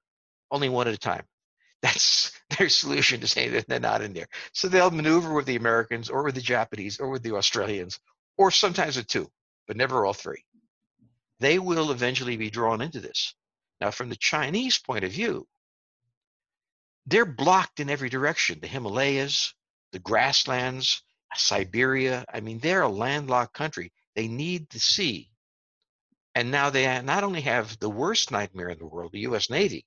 only 0.52 0.68
one 0.68 0.86
at 0.86 0.94
a 0.94 0.98
time. 0.98 1.24
That's 1.82 2.30
their 2.56 2.68
solution 2.68 3.20
to 3.20 3.26
say 3.26 3.48
that 3.48 3.66
they're 3.66 3.80
not 3.80 4.02
in 4.02 4.12
there. 4.12 4.28
So 4.52 4.68
they'll 4.68 4.92
maneuver 4.92 5.34
with 5.34 5.46
the 5.46 5.56
Americans 5.56 6.08
or 6.08 6.22
with 6.22 6.36
the 6.36 6.40
Japanese 6.40 7.00
or 7.00 7.08
with 7.08 7.24
the 7.24 7.34
Australians, 7.34 7.98
or 8.38 8.52
sometimes 8.52 8.96
with 8.96 9.08
two, 9.08 9.28
but 9.66 9.76
never 9.76 10.06
all 10.06 10.14
three. 10.14 10.44
They 11.40 11.58
will 11.58 11.90
eventually 11.90 12.36
be 12.36 12.50
drawn 12.50 12.80
into 12.80 13.00
this. 13.00 13.34
Now, 13.80 13.90
from 13.90 14.08
the 14.08 14.16
Chinese 14.16 14.78
point 14.78 15.04
of 15.04 15.10
view, 15.10 15.46
they're 17.06 17.26
blocked 17.26 17.80
in 17.80 17.90
every 17.90 18.08
direction 18.08 18.60
the 18.60 18.68
Himalayas, 18.68 19.52
the 19.92 19.98
grasslands, 19.98 21.02
Siberia. 21.34 22.24
I 22.32 22.40
mean, 22.40 22.60
they're 22.60 22.82
a 22.82 22.88
landlocked 22.88 23.52
country. 23.52 23.92
They 24.14 24.28
need 24.28 24.70
the 24.70 24.78
sea. 24.78 25.30
And 26.34 26.50
now 26.50 26.70
they 26.70 27.00
not 27.02 27.24
only 27.24 27.42
have 27.42 27.78
the 27.78 27.90
worst 27.90 28.30
nightmare 28.30 28.68
in 28.68 28.78
the 28.78 28.86
world, 28.86 29.12
the 29.12 29.20
US 29.20 29.50
Navy, 29.50 29.86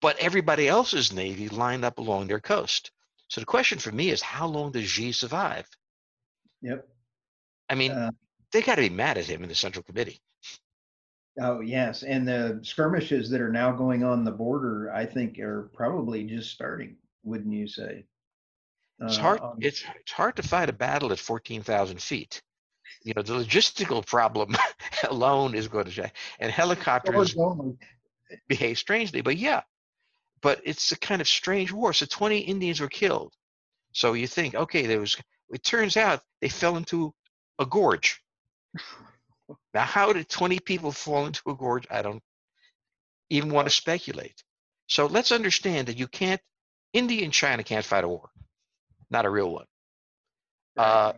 but 0.00 0.18
everybody 0.18 0.68
else's 0.68 1.12
Navy 1.12 1.48
lined 1.48 1.84
up 1.84 1.98
along 1.98 2.26
their 2.26 2.40
coast. 2.40 2.90
So 3.28 3.40
the 3.40 3.46
question 3.46 3.78
for 3.78 3.92
me 3.92 4.10
is 4.10 4.22
how 4.22 4.46
long 4.46 4.72
does 4.72 4.88
Xi 4.88 5.12
survive? 5.12 5.68
Yep. 6.62 6.88
I 7.68 7.74
mean, 7.74 7.92
uh, 7.92 8.10
they 8.52 8.62
got 8.62 8.76
to 8.76 8.82
be 8.82 8.90
mad 8.90 9.18
at 9.18 9.26
him 9.26 9.42
in 9.42 9.48
the 9.48 9.54
Central 9.54 9.82
Committee. 9.82 10.20
Oh 11.40 11.60
yes, 11.60 12.04
and 12.04 12.28
the 12.28 12.60
skirmishes 12.62 13.28
that 13.30 13.40
are 13.40 13.50
now 13.50 13.72
going 13.72 14.04
on 14.04 14.24
the 14.24 14.30
border, 14.30 14.92
I 14.94 15.04
think, 15.04 15.38
are 15.40 15.70
probably 15.74 16.24
just 16.24 16.52
starting. 16.52 16.96
Wouldn't 17.24 17.52
you 17.52 17.66
say? 17.66 18.04
It's 19.00 19.16
hard. 19.16 19.40
Uh, 19.40 19.54
it's 19.58 19.82
it's 20.00 20.12
hard 20.12 20.36
to 20.36 20.44
fight 20.44 20.68
a 20.68 20.72
battle 20.72 21.10
at 21.10 21.18
fourteen 21.18 21.62
thousand 21.62 22.00
feet. 22.00 22.40
You 23.04 23.14
know, 23.14 23.22
the 23.22 23.34
logistical 23.34 24.04
problem 24.04 24.56
alone 25.08 25.54
is 25.54 25.68
going 25.68 25.84
to 25.84 25.90
change, 25.90 26.12
and 26.38 26.50
helicopters 26.50 27.36
behave 28.48 28.78
strangely. 28.78 29.20
But 29.20 29.36
yeah, 29.36 29.62
but 30.40 30.60
it's 30.64 30.90
a 30.92 30.98
kind 30.98 31.20
of 31.20 31.28
strange 31.28 31.70
war. 31.70 31.92
So 31.92 32.06
twenty 32.06 32.38
Indians 32.38 32.80
were 32.80 32.88
killed. 32.88 33.32
So 33.92 34.14
you 34.14 34.26
think, 34.26 34.54
okay, 34.54 34.86
there 34.86 35.00
was. 35.00 35.16
It 35.52 35.62
turns 35.62 35.96
out 35.96 36.22
they 36.40 36.48
fell 36.48 36.76
into 36.76 37.14
a 37.58 37.66
gorge. 37.66 38.20
Now, 39.72 39.84
how 39.84 40.12
did 40.12 40.28
20 40.28 40.60
people 40.60 40.92
fall 40.92 41.26
into 41.26 41.42
a 41.50 41.54
gorge? 41.54 41.86
I 41.90 42.02
don't 42.02 42.22
even 43.30 43.50
want 43.50 43.66
to 43.66 43.74
speculate. 43.74 44.42
So 44.86 45.06
let's 45.06 45.32
understand 45.32 45.88
that 45.88 45.98
you 45.98 46.06
can't, 46.06 46.40
India 46.92 47.24
and 47.24 47.32
China 47.32 47.62
can't 47.62 47.84
fight 47.84 48.04
a 48.04 48.08
war, 48.08 48.30
not 49.10 49.24
a 49.26 49.30
real 49.30 49.52
one. 49.52 49.66
Uh, 50.76 51.12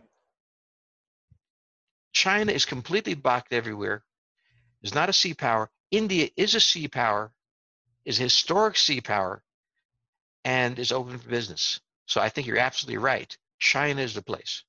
China 2.17 2.51
is 2.51 2.65
completely 2.65 3.13
blocked 3.13 3.53
everywhere. 3.53 4.03
Is 4.81 4.95
not 4.95 5.07
a 5.07 5.13
sea 5.13 5.35
power. 5.35 5.69
India 5.91 6.29
is 6.35 6.55
a 6.55 6.59
sea 6.59 6.87
power, 6.87 7.31
is 8.05 8.19
a 8.19 8.23
historic 8.23 8.75
sea 8.75 9.01
power, 9.01 9.43
and 10.43 10.79
is 10.79 10.91
open 10.91 11.19
for 11.19 11.29
business. 11.29 11.79
So 12.07 12.19
I 12.19 12.29
think 12.29 12.47
you're 12.47 12.57
absolutely 12.57 12.97
right. 12.97 13.37
China 13.59 14.01
is 14.01 14.15
the 14.15 14.23
place. 14.23 14.63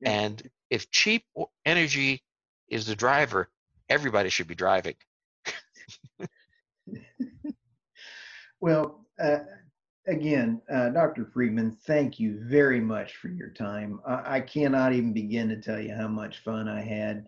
Yeah. 0.00 0.10
And 0.10 0.50
if 0.70 0.90
cheap 0.90 1.24
energy 1.64 2.22
is 2.68 2.86
the 2.86 2.96
driver, 2.96 3.48
everybody 3.88 4.28
should 4.28 4.48
be 4.48 4.56
driving. 4.56 4.96
well, 8.60 9.06
uh, 9.22 9.38
again, 10.06 10.60
uh, 10.72 10.90
Dr. 10.90 11.26
Friedman, 11.32 11.76
thank 11.86 12.18
you 12.18 12.40
very 12.44 12.80
much 12.80 13.16
for 13.16 13.28
your 13.28 13.50
time. 13.50 14.00
I, 14.06 14.36
I, 14.36 14.40
cannot 14.40 14.92
even 14.92 15.12
begin 15.12 15.48
to 15.48 15.60
tell 15.60 15.80
you 15.80 15.94
how 15.94 16.08
much 16.08 16.40
fun 16.40 16.68
I 16.68 16.82
had. 16.82 17.26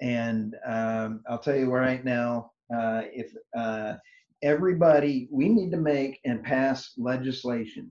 And 0.00 0.54
um, 0.66 1.22
I'll 1.28 1.38
tell 1.38 1.56
you 1.56 1.72
right 1.72 2.04
now, 2.04 2.52
uh, 2.74 3.02
if 3.12 3.32
uh, 3.56 3.94
everybody, 4.42 5.28
we 5.30 5.48
need 5.48 5.70
to 5.70 5.76
make 5.76 6.20
and 6.24 6.42
pass 6.42 6.92
legislation 6.96 7.90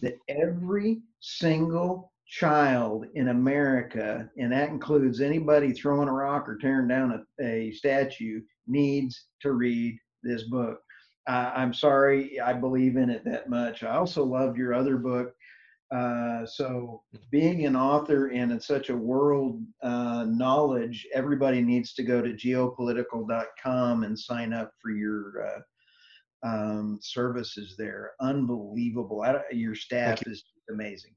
that 0.00 0.18
every 0.28 1.02
single 1.20 2.12
child 2.26 3.06
in 3.14 3.28
America, 3.28 4.28
and 4.36 4.52
that 4.52 4.70
includes 4.70 5.20
anybody 5.20 5.72
throwing 5.72 6.08
a 6.08 6.12
rock 6.12 6.48
or 6.48 6.56
tearing 6.56 6.88
down 6.88 7.24
a, 7.40 7.44
a 7.44 7.72
statue, 7.72 8.40
needs 8.66 9.26
to 9.42 9.52
read 9.52 9.96
this 10.22 10.44
book. 10.44 10.80
Uh, 11.26 11.52
I'm 11.54 11.74
sorry, 11.74 12.40
I 12.40 12.52
believe 12.52 12.96
in 12.96 13.10
it 13.10 13.24
that 13.24 13.48
much. 13.48 13.82
I 13.82 13.96
also 13.96 14.24
loved 14.24 14.56
your 14.56 14.74
other 14.74 14.96
book. 14.96 15.34
Uh, 15.94 16.44
so, 16.44 17.02
being 17.30 17.64
an 17.64 17.76
author 17.76 18.28
and 18.28 18.50
in 18.50 18.60
such 18.60 18.90
a 18.90 18.96
world 18.96 19.62
uh, 19.82 20.24
knowledge, 20.28 21.06
everybody 21.14 21.62
needs 21.62 21.94
to 21.94 22.02
go 22.02 22.20
to 22.20 22.32
geopolitical.com 22.32 24.02
and 24.02 24.18
sign 24.18 24.52
up 24.52 24.72
for 24.82 24.90
your 24.90 25.46
uh, 25.46 25.60
um, 26.48 26.98
services 27.00 27.76
there. 27.78 28.12
Unbelievable. 28.20 29.24
your 29.52 29.74
staff 29.74 30.26
is 30.26 30.44
amazing. 30.70 31.14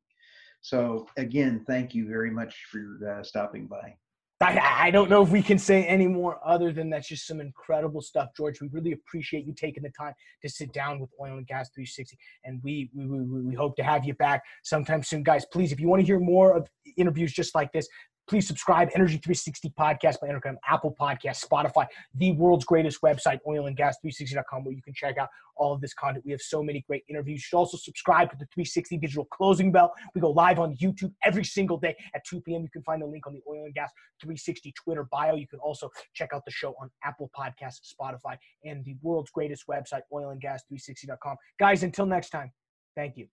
So 0.62 1.07
again, 1.18 1.64
thank 1.68 1.95
you 1.95 2.07
very 2.07 2.32
much 2.32 2.66
for 2.72 2.99
uh, 3.10 3.24
stopping 3.24 3.66
by. 3.68 3.95
I, 4.41 4.85
I, 4.87 4.91
don't 4.91 5.09
know 5.09 5.21
if 5.21 5.29
we 5.29 5.41
can 5.41 5.59
say 5.59 5.83
any 5.83 6.07
more 6.07 6.39
other 6.45 6.71
than 6.71 6.89
that's 6.89 7.09
just 7.09 7.27
some 7.27 7.41
incredible 7.41 8.01
stuff, 8.01 8.29
George. 8.37 8.61
We 8.61 8.69
really 8.71 8.93
appreciate 8.93 9.45
you 9.45 9.53
taking 9.53 9.83
the 9.83 9.89
time 9.89 10.13
to 10.41 10.49
sit 10.49 10.71
down 10.71 10.99
with 10.99 11.09
Oil 11.21 11.37
and 11.37 11.45
Gas 11.45 11.69
360, 11.75 12.17
and 12.45 12.61
we 12.63 12.89
we, 12.95 13.05
we, 13.05 13.41
we 13.41 13.53
hope 13.53 13.75
to 13.75 13.83
have 13.83 14.05
you 14.05 14.13
back 14.13 14.41
sometime 14.63 15.03
soon, 15.03 15.23
guys. 15.23 15.45
Please, 15.51 15.73
if 15.73 15.79
you 15.79 15.89
want 15.89 15.99
to 15.99 16.05
hear 16.05 16.19
more 16.19 16.55
of 16.55 16.69
interviews 16.95 17.33
just 17.33 17.53
like 17.53 17.73
this, 17.73 17.87
Please 18.30 18.47
subscribe, 18.47 18.89
Energy 18.93 19.17
360 19.17 19.71
Podcast 19.71 20.19
by 20.21 20.27
Entercom, 20.27 20.55
Apple 20.67 20.95
Podcast, 20.99 21.43
Spotify, 21.43 21.88
the 22.13 22.32
world's 22.34 22.63
greatest 22.63 23.01
website, 23.01 23.39
oil 23.47 23.65
and 23.65 23.75
oilandgas360.com, 23.75 24.63
where 24.63 24.75
you 24.75 24.84
can 24.84 24.93
check 24.93 25.17
out 25.17 25.30
all 25.55 25.73
of 25.73 25.82
this 25.82 25.95
content. 25.95 26.23
We 26.23 26.32
have 26.34 26.41
so 26.41 26.61
many 26.61 26.86
great 26.88 27.01
interviews. 27.09 27.38
You 27.38 27.39
should 27.39 27.57
also 27.57 27.77
subscribe 27.77 28.30
to 28.30 28.38
the 28.38 28.45
360 28.53 28.97
Digital 28.99 29.25
Closing 29.25 29.71
Bell. 29.71 29.91
We 30.13 30.21
go 30.21 30.30
live 30.30 30.59
on 30.59 30.75
YouTube 30.75 31.11
every 31.25 31.43
single 31.43 31.80
day 31.80 31.95
at 32.13 32.23
2 32.23 32.41
p.m. 32.41 32.61
You 32.61 32.69
can 32.69 32.84
find 32.84 33.01
the 33.01 33.07
link 33.07 33.25
on 33.25 33.34
the 33.34 33.41
Oil 33.49 33.65
and 33.65 33.73
Gas 33.73 33.89
360 34.21 34.73
Twitter 34.73 35.07
bio. 35.11 35.34
You 35.34 35.47
can 35.47 35.57
also 35.57 35.89
check 36.13 36.30
out 36.32 36.45
the 36.45 36.51
show 36.51 36.75
on 36.80 36.91
Apple 37.03 37.32
Podcasts, 37.36 37.91
Spotify, 37.99 38.38
and 38.63 38.86
the 38.86 38.95
world's 39.01 39.32
greatest 39.32 39.65
website, 39.67 40.01
oil 40.13 40.30
and 40.30 40.39
oilandgas360.com. 40.39 41.36
Guys, 41.59 41.82
until 41.82 42.05
next 42.05 42.30
time, 42.30 42.51
thank 42.95 43.17
you. 43.17 43.27